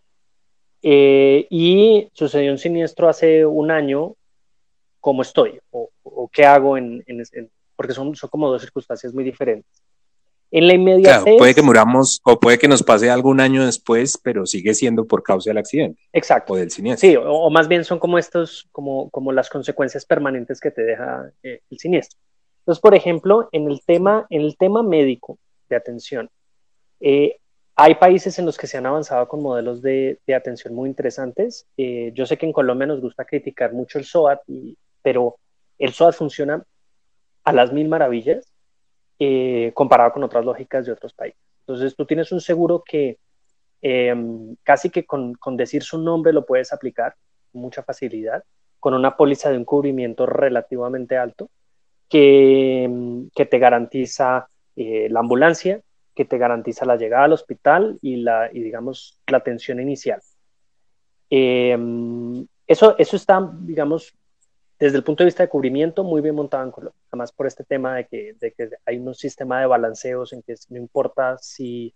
[0.81, 4.15] Eh, y sucedió un siniestro hace un año,
[4.99, 5.59] ¿cómo estoy?
[5.71, 5.89] ¿O,
[6.31, 6.77] qué hago?
[6.77, 7.03] En,
[7.75, 9.83] porque son, son como dos circunstancias muy diferentes.
[10.51, 11.23] En la inmediatez.
[11.23, 15.05] Claro, puede que muramos o puede que nos pase algún año después, pero sigue siendo
[15.05, 16.01] por causa del accidente.
[16.11, 16.53] Exacto.
[16.53, 17.07] O del siniestro.
[17.07, 21.31] Sí, o, más bien son como estos, como, como las consecuencias permanentes que te deja
[21.43, 22.19] eh, el siniestro.
[22.59, 25.37] Entonces, por ejemplo, en el tema, en el tema médico
[25.69, 26.29] de atención,
[26.99, 27.37] eh,
[27.75, 31.65] hay países en los que se han avanzado con modelos de, de atención muy interesantes.
[31.77, 35.37] Eh, yo sé que en Colombia nos gusta criticar mucho el SOAT, y, pero
[35.77, 36.63] el SOAT funciona
[37.45, 38.51] a las mil maravillas
[39.19, 41.39] eh, comparado con otras lógicas de otros países.
[41.61, 43.17] Entonces, tú tienes un seguro que
[43.81, 47.15] em, casi que con, decir su nombre lo puedes aplicar
[47.51, 48.43] con mucha facilidad,
[48.79, 51.49] con una póliza de un cubrimiento relativamente alto
[52.07, 55.81] que, em, te garantiza eh, la ambulancia,
[56.15, 60.21] que te garantiza la llegada al hospital y, la, digamos, la atención inicial.
[61.29, 64.13] Em, eso, eso está, digamos,
[64.79, 67.01] desde el punto de vista de cubrimiento, muy bien montado en Colombia.
[67.11, 70.55] Además, por este tema de que, de que hay un sistema de balanceos en que
[70.69, 71.93] no importa si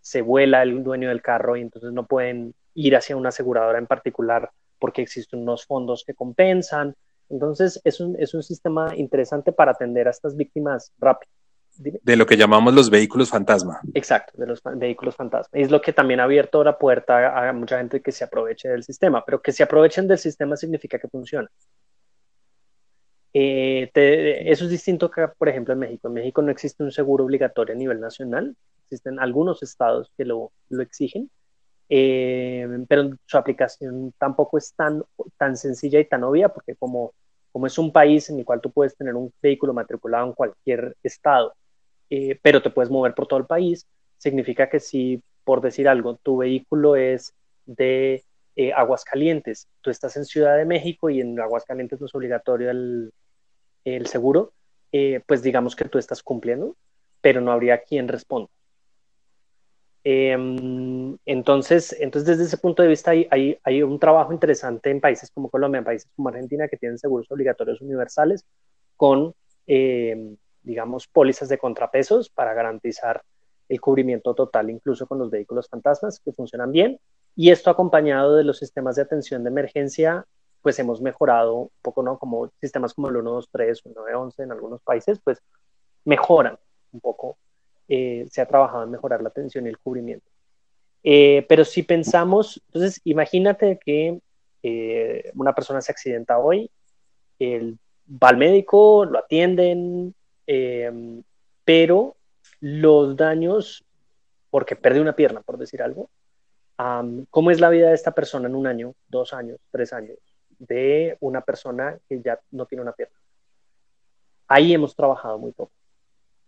[0.00, 3.88] se vuela el dueño del carro y entonces no pueden ir hacia una aseguradora en
[3.88, 6.94] particular porque existen unos fondos que compensan.
[7.28, 11.30] Entonces, es un, es un sistema interesante para atender a estas víctimas rápido.
[11.82, 13.80] De lo que llamamos los vehículos fantasma.
[13.94, 15.58] Exacto, de los vehículos fantasma.
[15.58, 18.84] Es lo que también ha abierto la puerta a mucha gente que se aproveche del
[18.84, 21.50] sistema, pero que se aprovechen del sistema significa que funciona.
[23.32, 23.90] Eh,
[24.44, 26.08] eso es distinto que, por ejemplo, en México.
[26.08, 28.54] En México no existe un seguro obligatorio a nivel nacional.
[28.84, 31.30] Existen algunos estados que lo, lo exigen,
[31.88, 35.02] eh, pero su aplicación tampoco es tan,
[35.38, 37.14] tan sencilla y tan obvia, porque como,
[37.52, 40.94] como es un país en el cual tú puedes tener un vehículo matriculado en cualquier
[41.02, 41.54] estado
[42.10, 43.86] eh, pero te puedes mover por todo el país.
[44.18, 47.32] Significa que si, por decir algo, tu vehículo es
[47.66, 48.24] de
[48.56, 53.12] eh, Aguascalientes, tú estás en Ciudad de México y en Aguascalientes no es obligatorio el,
[53.84, 54.52] el seguro,
[54.92, 56.76] eh, pues digamos que tú estás cumpliendo,
[57.20, 58.50] pero no habría quien responda.
[60.02, 65.30] Em, entonces, entonces, desde ese punto de vista, hay, hay, un trabajo interesante en países
[65.30, 68.46] como Colombia, en países como Argentina, que tienen seguros obligatorios universales
[68.96, 69.34] con
[69.66, 73.22] em, digamos, pólizas de contrapesos para garantizar
[73.68, 76.98] el cubrimiento total, incluso con los vehículos fantasmas, que funcionan bien.
[77.36, 80.26] Y esto acompañado de los sistemas de atención de emergencia,
[80.60, 82.18] pues hemos mejorado un poco, ¿no?
[82.18, 85.40] Como sistemas como el 123, 111 en algunos países, pues
[86.04, 86.58] mejoran
[86.92, 87.38] un poco.
[87.88, 90.30] Eh, se ha trabajado en mejorar la atención y el cubrimiento.
[91.02, 94.20] Eh, pero si pensamos, entonces imagínate que
[94.62, 96.70] eh, una persona se accidenta hoy,
[97.38, 97.78] el,
[98.10, 100.14] va al médico, lo atienden,
[100.52, 101.22] Em,
[101.64, 102.16] pero
[102.58, 103.84] los daños,
[104.50, 106.10] porque perdió una pierna, por decir algo,
[107.30, 110.18] ¿cómo es la vida de esta persona en un año, dos años, tres años,
[110.58, 113.14] de una persona que ya no tiene una pierna?
[114.48, 115.70] Ahí hemos trabajado muy poco,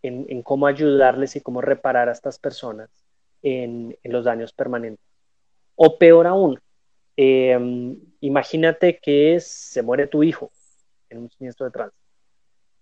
[0.03, 2.91] en, cómo ayudarles y cómo reparar a estas personas
[3.41, 5.07] en, los daños permanentes.
[5.77, 6.59] O peor aún,
[7.17, 10.51] em, imagínate que se muere tu hijo
[11.09, 12.03] en un siniestro de tránsito.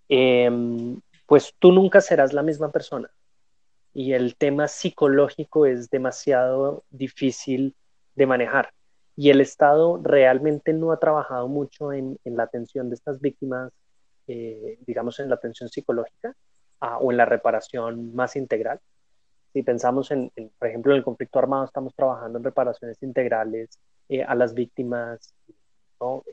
[0.09, 0.99] Em,
[1.31, 3.09] pues tú nunca serás la misma persona.
[3.93, 7.73] Y el tema psicológico es demasiado difícil
[8.15, 8.73] de manejar.
[9.15, 13.71] Y el Estado realmente no ha trabajado mucho en, la atención de estas víctimas,
[14.27, 16.35] eh, digamos, en la atención psicológica
[16.81, 18.81] ah, o en la reparación más integral.
[19.53, 23.79] Si pensamos en, por ejemplo, en el conflicto armado, estamos trabajando en reparaciones integrales
[24.09, 25.33] eh, a las víctimas.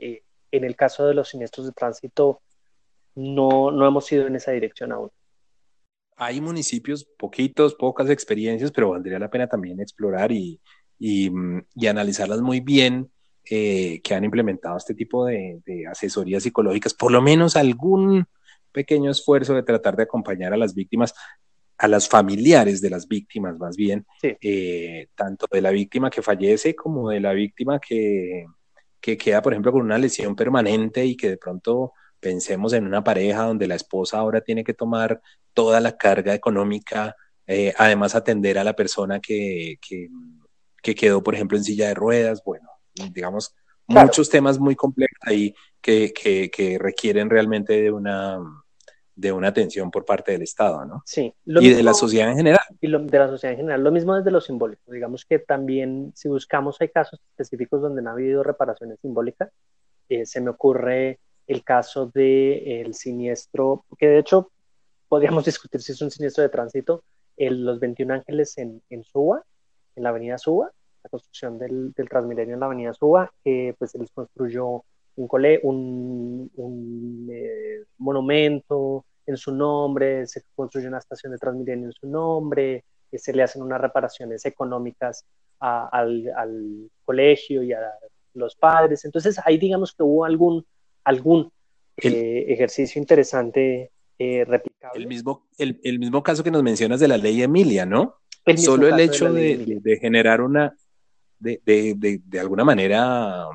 [0.01, 2.41] Eh, en el caso de los siniestros de tránsito,
[3.19, 5.11] no, no hemos ido en esa dirección aún.
[6.17, 10.61] Hay municipios, poquitos, pocas experiencias, pero valdría la pena también explorar y,
[10.99, 11.31] y,
[11.87, 13.11] analizarlas muy bien,
[13.51, 18.25] eh, que han implementado este tipo de, asesorías psicológicas, por lo menos algún
[18.73, 21.15] pequeño esfuerzo de tratar de acompañar a las víctimas,
[21.77, 26.75] a las familiares de las víctimas más bien, eh, tanto de la víctima que fallece
[26.75, 28.47] como de la víctima que,
[29.01, 33.05] que queda, por ejemplo, con una lesión permanente y que de pronto Pensemos en una
[33.05, 35.21] pareja donde la esposa ahora tiene que tomar
[35.53, 37.17] toda la carga económica,
[37.47, 42.43] eh, además atender a la persona que, que, quedó, por ejemplo, en silla de ruedas.
[42.45, 42.69] Bueno,
[43.13, 43.55] digamos,
[43.87, 48.39] muchos temas muy complejos ahí que, que, requieren realmente de una,
[49.15, 51.03] de una atención por parte del Estado, ¿no?
[51.05, 51.35] Sí.
[51.45, 52.61] y de la sociedad en general.
[52.81, 53.83] Y de la sociedad en general.
[53.83, 54.93] Lo mismo desde lo simbólico.
[54.93, 59.51] Digamos que también, si buscamos, hay casos específicos donde no ha habido reparaciones simbólicas.
[60.09, 61.19] Eh, se me ocurre
[61.49, 64.53] el caso del el siniestro, que de hecho
[65.09, 67.03] podríamos discutir si es un siniestro de tránsito,
[67.37, 69.43] el, los 21 Ángeles en, en Suba,
[69.97, 70.71] en la avenida Suba,
[71.03, 74.85] la construcción del, del Transmilenio en la avenida Suba, que pues se les construyó
[75.17, 81.93] un, cole, un, eh, monumento, en su nombre, se construye una estación de Transmilenio en
[81.93, 85.25] su nombre, se le hacen unas reparaciones económicas
[85.59, 87.81] al, al, colegio y a
[88.35, 89.05] los padres.
[89.05, 90.65] Entonces ahí digamos que hubo algún,
[91.09, 91.51] algún
[91.97, 95.01] eh, ejercicio interesante eh, replicable.
[95.01, 98.17] El mismo, el, el, mismo caso que nos mencionas de la ley Emilia, ¿no?
[98.57, 100.77] Solo el hecho de, de, generar una,
[101.39, 103.47] de, de, de alguna manera,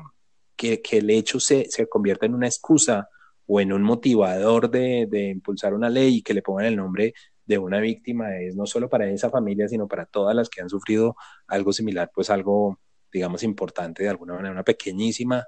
[0.56, 3.08] que, que el hecho se, se, convierta en una excusa
[3.46, 7.14] o en un motivador de, de impulsar una ley y que le pongan el nombre
[7.44, 10.70] de una víctima es no solo para esa familia, sino para todas las que han
[10.70, 11.16] sufrido
[11.46, 12.78] algo similar, pues algo,
[13.12, 15.44] digamos, importante de alguna manera, una pequeñísima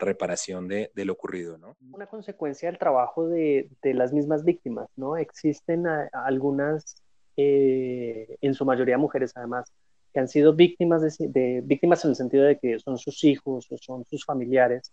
[0.00, 1.76] reparación de, lo ocurrido, ¿no?
[1.92, 5.16] Una consecuencia del trabajo de, las mismas víctimas, ¿no?
[5.16, 6.96] Existen algunas,
[7.36, 9.72] eh, en su mayoría mujeres además,
[10.12, 13.78] que han sido víctimas de, víctimas en el sentido de que son sus hijos o
[13.78, 14.92] son sus familiares,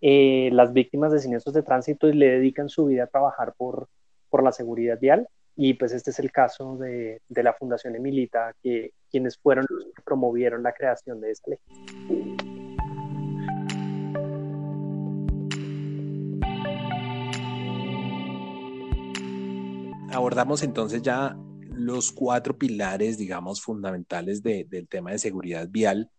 [0.00, 3.88] eh, las víctimas de siniestros de tránsito y le dedican su vida a trabajar por,
[4.28, 5.26] por la seguridad vial
[5.56, 9.86] y pues este es el caso de, de la Fundación Emilita, que, quienes fueron los
[9.86, 12.37] que promovieron la creación de esta ley.
[20.10, 21.36] Abordamos entonces ya
[21.70, 26.10] los cuatro pilares, digamos, fundamentales de, del tema de seguridad vial.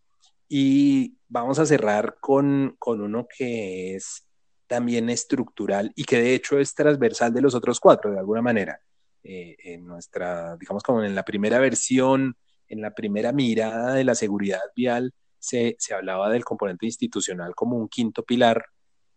[0.47, 4.25] Y vamos a cerrar con, con uno que es
[4.67, 8.79] también estructural y que de hecho es transversal de los otros cuatro, de alguna manera.
[9.23, 12.37] Eh, en nuestra, digamos como en la primera versión,
[12.67, 17.77] en la primera mirada de la seguridad vial, se, se hablaba del componente institucional como
[17.77, 18.65] un quinto pilar.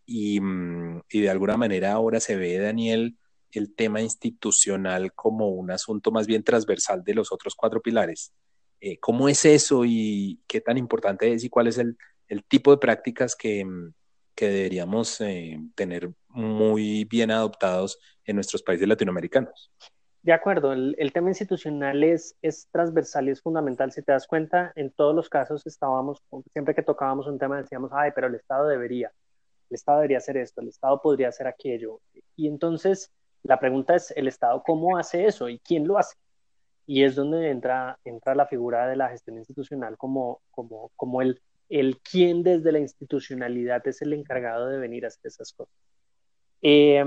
[0.05, 3.17] Y, mm, y, de alguna manera ahora se ve, Daniel,
[3.59, 8.33] el tema institucional como un asunto más bien transversal de los otros cuatro pilares.
[8.81, 11.97] Eh, ¿Cómo es eso y qué tan importante es y cuál es el,
[12.27, 13.93] el tipo de prácticas que, mm,
[14.35, 19.71] que deberíamos eh, tener muy bien adoptados en nuestros países latinoamericanos.
[20.21, 23.91] De acuerdo, el, el, tema institucional es, es transversal y es fundamental.
[23.91, 26.23] Si te das cuenta, en todos los casos estábamos,
[26.53, 29.11] siempre que tocábamos un tema decíamos, ay, pero el Estado debería,
[29.69, 31.99] el Estado debería hacer esto, el Estado podría hacer aquello.
[32.37, 33.11] Y entonces
[33.43, 36.15] la pregunta es, ¿el Estado cómo hace eso y quién lo hace?
[36.85, 41.41] Y es donde entra, entra la figura de la gestión institucional como, como, como el,
[41.69, 45.73] el quién desde la institucionalidad es el encargado de venir a hacer esas cosas.
[46.61, 47.03] Eh,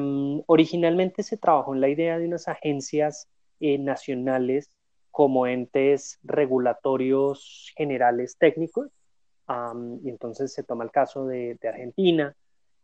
[0.46, 3.28] originalmente se trabajó en la idea de unas agencias
[3.60, 4.70] eh, nacionales
[5.10, 8.90] como entes regulatorios generales técnicos,
[10.02, 12.36] y entonces se toma el caso de, Argentina,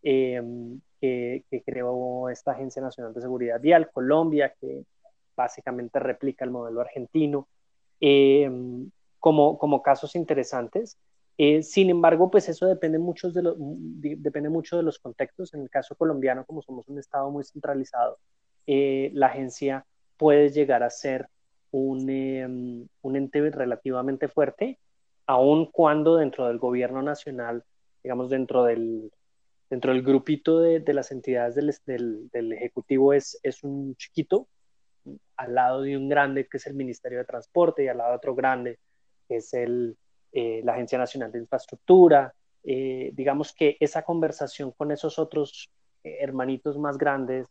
[0.02, 0.40] eh,
[1.02, 4.84] que, que, creó esta Agencia Nacional de Seguridad Vial, Colombia, que
[5.36, 7.48] básicamente replica el modelo argentino,
[9.18, 10.96] como, como casos interesantes.
[11.38, 15.54] Eh, sin embargo, pues eso depende mucho, de lo, depende mucho de los contextos.
[15.54, 18.18] En el caso colombiano, como somos un Estado muy centralizado,
[18.66, 21.28] eh, la agencia puede llegar a ser
[21.70, 24.78] un, eh, un, ente relativamente fuerte,
[25.26, 27.64] aun cuando dentro del gobierno nacional,
[28.04, 29.10] digamos, dentro del,
[29.72, 34.46] dentro del grupito de, de las entidades del, del, del, Ejecutivo es, es un chiquito,
[35.34, 38.16] al lado de un grande que es el Ministerio de Transporte y al lado de
[38.16, 38.78] otro grande
[39.26, 39.96] que es el,
[40.32, 42.34] eh, la Agencia Nacional de Infraestructura,
[42.64, 45.70] eh, digamos que esa conversación con esos otros
[46.04, 47.46] eh, hermanitos más grandes,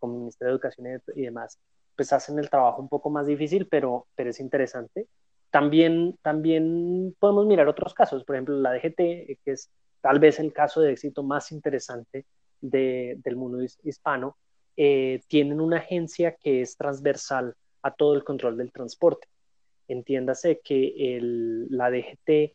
[0.00, 1.58] como el Ministerio de Educación y, demás,
[1.96, 5.06] pues hacen el trabajo un poco más difícil, pero, pero es interesante.
[5.50, 9.70] También, también podemos mirar otros casos, por ejemplo, la DGT, que es
[10.02, 12.26] tal vez el caso de éxito más interesante
[12.60, 14.36] de, del mundo hispano,
[14.74, 19.28] tienen una agencia que es transversal a todo el control del transporte.
[19.88, 22.54] Entiéndase que el, la DGT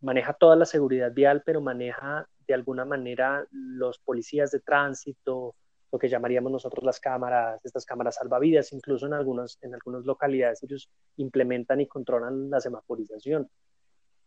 [0.00, 5.54] maneja toda la seguridad vial, pero maneja de alguna manera los policías de tránsito,
[5.90, 10.62] lo que llamaríamos nosotros las cámaras, estas cámaras salvavidas, incluso en, algunos, en algunas localidades
[10.62, 13.48] ellos implementan y controlan la semaforización,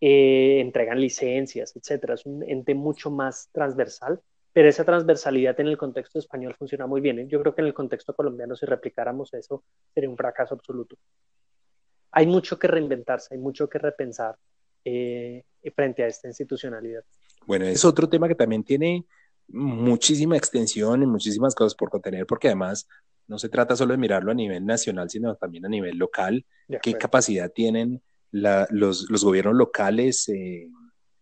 [0.02, 2.16] eh, entregan licencias, etcétera.
[2.16, 4.20] Es un ente mucho más transversal,
[4.52, 7.20] pero esa transversalidad en el contexto español funciona muy bien.
[7.20, 7.28] ¿eh?
[7.30, 9.64] Yo creo que en el contexto colombiano, si replicáramos eso,
[9.94, 10.98] sería un fracaso absoluto
[12.12, 14.38] hay mucho que reinventarse, hay mucho que repensar
[14.84, 15.44] eh,
[15.76, 17.04] frente a esta institucionalidad.
[17.46, 19.06] Bueno, es otro tema que también tiene
[19.48, 22.88] muchísima extensión y muchísimas cosas por contener, porque además
[23.28, 26.46] no se trata solo de mirarlo a nivel nacional, sino también a nivel local.
[26.82, 28.02] ¿Qué capacidad tienen
[28.32, 30.28] los, los, gobiernos locales?
[30.30, 30.68] Eh,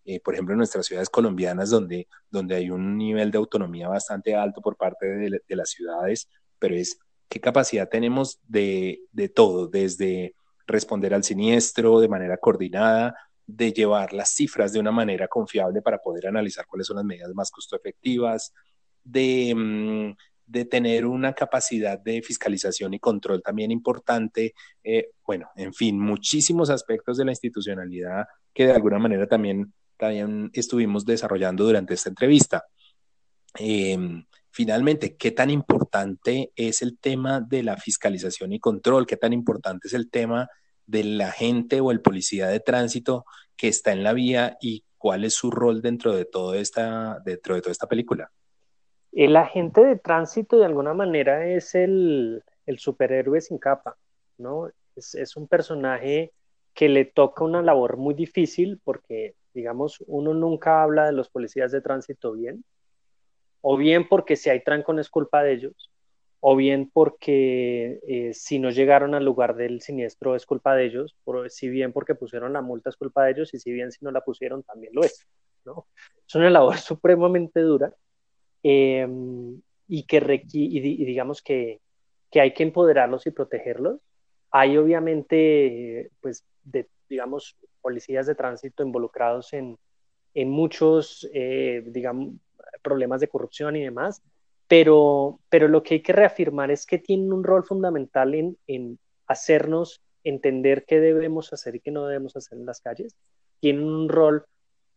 [0.05, 4.35] eh, por ejemplo, en nuestras ciudades colombianas, donde, donde hay un nivel de autonomía bastante
[4.35, 6.27] alto por parte de, de las ciudades,
[6.57, 6.99] pero es
[7.29, 10.33] qué capacidad tenemos de, de todo, desde
[10.65, 13.15] responder al siniestro de manera coordinada,
[13.45, 17.33] de llevar las cifras de una manera confiable para poder analizar cuáles son las medidas
[17.33, 18.53] más costo efectivas,
[19.03, 20.15] de, mm,
[20.49, 24.55] de tener una capacidad de fiscalización y control también importante.
[24.83, 30.49] Eh, bueno, en fin, muchísimos aspectos de la institucionalidad que de alguna manera también, también
[30.53, 32.65] estuvimos desarrollando durante esta entrevista.
[33.59, 39.05] Em, finalmente, ¿qué tan importante es el tema de la fiscalización y control?
[39.05, 40.49] ¿Qué tan importante es el tema
[40.87, 43.23] del agente o el policía de tránsito
[43.55, 47.53] que está en la vía y cuál es su rol dentro de, todo esta, dentro
[47.53, 48.31] de toda esta película?
[49.11, 52.43] El agente de tránsito de alguna manera es el,
[52.77, 53.97] superhéroe sin capa,
[54.37, 54.69] ¿no?
[54.95, 56.31] Es, un personaje
[56.73, 61.71] que le toca una labor muy difícil porque, digamos, uno nunca habla de los policías
[61.71, 62.63] de tránsito bien,
[63.61, 65.91] o bien porque si hay trancón es culpa de ellos,
[66.41, 71.15] o bien porque eh, si no llegaron al lugar del siniestro es culpa de ellos,
[71.23, 74.05] por, si bien porque pusieron la multa es culpa de ellos, y si bien si
[74.05, 75.27] no la pusieron también lo es,
[75.65, 75.87] ¿no?
[76.27, 77.93] Es una labor supremamente dura
[78.63, 81.79] Em, y que y, digamos que,
[82.31, 83.99] que, hay que empoderarlos y protegerlos.
[84.51, 89.77] Hay obviamente, pues, de, digamos, policías de tránsito involucrados en,
[90.33, 92.35] en muchos, eh, digamos,
[92.81, 94.21] problemas de corrupción y demás,
[94.67, 98.99] pero, pero lo que hay que reafirmar es que tienen un rol fundamental en, en
[99.25, 103.15] hacernos entender qué debemos hacer y qué no debemos hacer en las calles.
[103.59, 104.45] Tienen un rol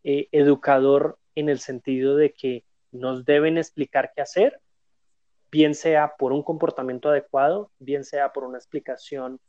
[0.05, 4.61] eh, educador en el sentido de que nos deben explicar qué hacer,
[5.51, 9.41] bien sea por un comportamiento adecuado, bien sea por una explicación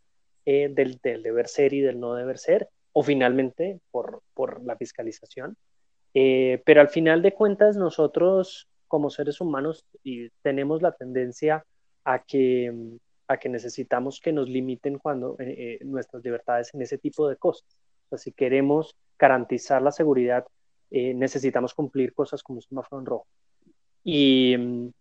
[0.46, 4.22] eh, del, deber ser y del no deber ser, o finalmente por,
[4.66, 5.56] la fiscalización.
[6.14, 9.86] Eh, pero al final de cuentas, nosotros como seres humanos
[10.44, 11.66] tenemos la tendencia
[12.04, 12.72] a que,
[13.28, 17.66] a que necesitamos que nos limiten cuando eh, nuestras libertades en ese tipo de cosas.
[18.18, 20.46] si queremos garantizar la seguridad
[20.96, 23.28] eh, necesitamos cumplir cosas como un semáforo en rojo.
[24.04, 24.56] Y,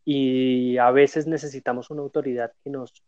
[0.06, 3.05] y, a veces necesitamos una autoridad que nos,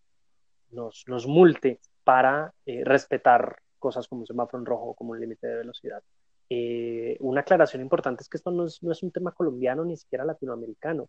[0.71, 5.47] nos, nos multe para eh, respetar cosas como un semáforo en rojo como un límite
[5.47, 6.03] de velocidad.
[6.51, 9.97] Eh, una aclaración importante es que esto no es, no es, un tema colombiano ni
[9.97, 11.09] siquiera latinoamericano.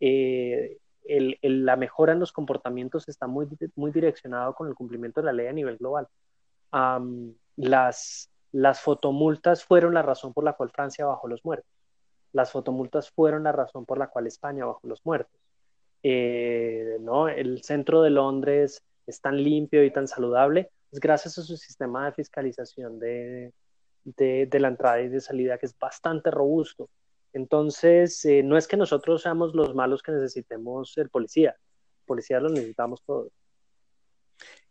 [0.00, 3.46] El, el, la mejora en los comportamientos está muy,
[3.76, 6.08] muy direccionado con el cumplimiento de la ley a nivel global.
[7.56, 11.70] las, las fotomultas fueron la razón por la cual Francia bajó los muertos.
[12.32, 15.40] Las fotomultas fueron la razón por la cual España bajó los muertos.
[16.02, 17.28] Eh, ¿no?
[17.28, 22.06] El centro de Londres es tan limpio y tan saludable es gracias a su sistema
[22.06, 23.52] de fiscalización de,
[24.04, 26.88] de, la entrada y de salida que es bastante robusto.
[27.32, 31.56] Entonces, eh, no es que nosotros seamos los malos que necesitemos el policía.
[32.04, 33.32] Policía lo necesitamos todos.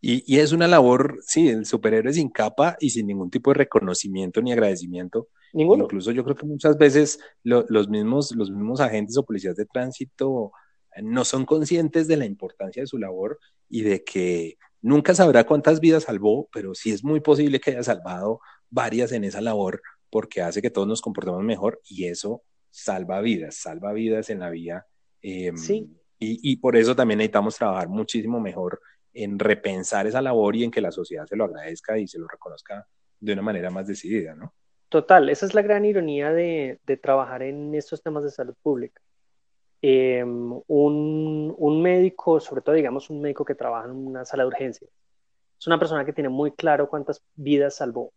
[0.04, 4.42] Y, es una labor, sí, el superhéroe sin capa y sin ningún tipo de reconocimiento
[4.42, 5.28] ni agradecimiento.
[5.54, 5.84] Ninguno.
[5.84, 10.54] Incluso yo creo que muchas veces los, mismos, los mismos agentes o policías de tránsito
[10.96, 13.38] eh, no son conscientes de la importancia de su labor
[13.70, 17.84] y de que nunca sabrá cuántas vidas salvó, pero sí es muy posible que haya
[17.84, 18.40] salvado
[18.72, 22.42] varias en esa labor porque hace que todos nos comportemos mejor y eso
[22.72, 24.86] salva vidas, salva vidas en la vía.
[25.22, 25.96] Em, sí.
[26.18, 28.80] Y, y, por eso también necesitamos trabajar muchísimo mejor
[29.14, 32.28] en repensar esa labor y en que la sociedad se lo agradezca y se lo
[32.28, 32.88] reconozca
[33.20, 34.54] de una manera más decidida, ¿no?
[34.90, 39.02] Total, esa es la gran ironía de, trabajar en estos temas de salud pública.
[39.82, 44.88] Em, un, médico, sobre todo digamos un médico que trabaja en una sala de urgencia,
[45.60, 48.12] es una persona que tiene muy claro cuántas vidas salvó.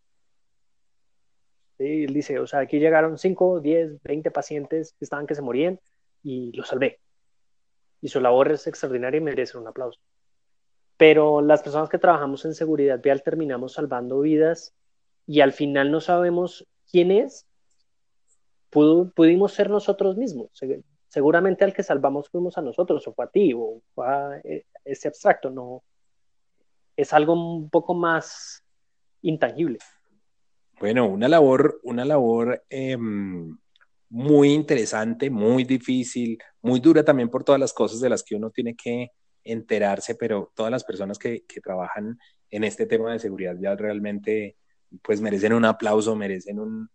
[1.79, 5.79] Él dice, o sea, aquí llegaron 5, 10, 20 pacientes que estaban que se morían
[6.23, 7.01] y los salvé.
[8.01, 10.01] Y su labor es extraordinaria y merece un aplauso
[11.07, 14.75] pero las personas que trabajamos en seguridad vial terminamos salvando vidas
[15.27, 17.47] y al final no sabemos quién es.
[18.71, 20.49] pudimos ser nosotros mismos.
[21.09, 24.65] Seguramente al que salvamos fuimos a nosotros, o fue a ti, o fue a eh,
[24.83, 25.83] ese abstracto, no.
[26.97, 28.65] Es algo un poco más
[29.21, 29.81] intangible.
[30.81, 33.55] Bueno, una labor, una labor em,
[34.09, 38.49] muy interesante, muy difícil, muy dura también por todas las cosas de las que uno
[38.49, 39.11] tiene que
[39.45, 42.19] enterarse, pero todas las personas que, trabajan
[42.51, 44.57] en este tema de seguridad ya realmente
[45.03, 46.89] pues merecen un aplauso, merecen un,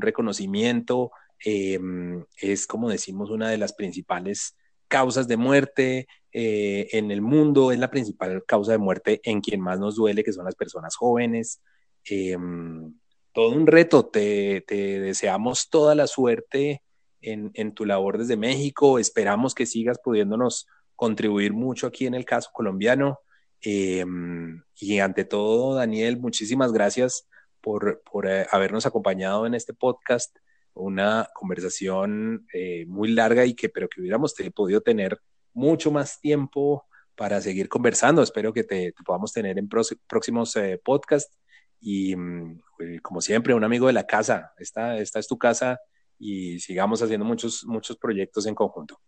[0.00, 1.10] reconocimiento.
[1.44, 4.56] Em, es, como decimos, una de las principales
[4.88, 9.60] causas de muerte eh, en el mundo, es la principal causa de muerte en quien
[9.60, 11.62] más nos duele, que son las personas jóvenes.
[12.04, 12.92] Em,
[13.32, 16.82] todo un reto, te, deseamos toda la suerte
[17.20, 20.66] en, en, tu labor desde México, esperamos que sigas pudiéndonos
[21.00, 23.20] contribuir mucho aquí en el caso colombiano.
[23.62, 27.26] Em, y ante todo, Daniel, muchísimas gracias
[27.62, 30.36] por, por eh, habernos acompañado en este podcast.
[30.74, 35.18] Una conversación eh, muy larga y que, pero que hubiéramos podido tener
[35.54, 36.84] mucho más tiempo
[37.16, 38.22] para seguir conversando.
[38.22, 39.70] Espero que te, podamos tener en
[40.06, 41.34] próximos eh, podcasts.
[41.80, 42.60] Y mm,
[43.00, 44.52] como siempre, un amigo de la casa.
[44.58, 45.80] Esta, esta es tu casa
[46.18, 49.00] y sigamos haciendo muchos, muchos proyectos en conjunto.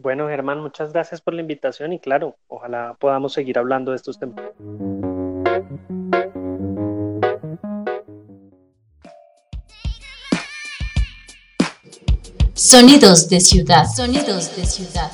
[0.00, 4.16] Bueno, Germán, muchas gracias por la invitación y claro, ojalá podamos seguir hablando de estos
[4.16, 4.40] temas.
[12.54, 15.10] Sonidos de ciudad, sonidos de ciudad.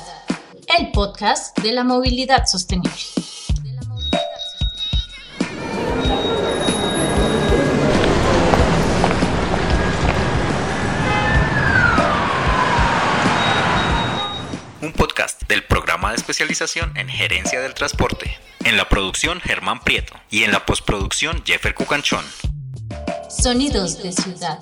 [0.77, 2.91] El podcast de la movilidad sostenible.
[14.85, 18.37] Un podcast del programa de especialización en gerencia del transporte.
[18.65, 22.23] En la producción Germán Prieto y en la postproducción Jeffer Cucanchón.
[23.27, 24.59] Sonidos de ciudad.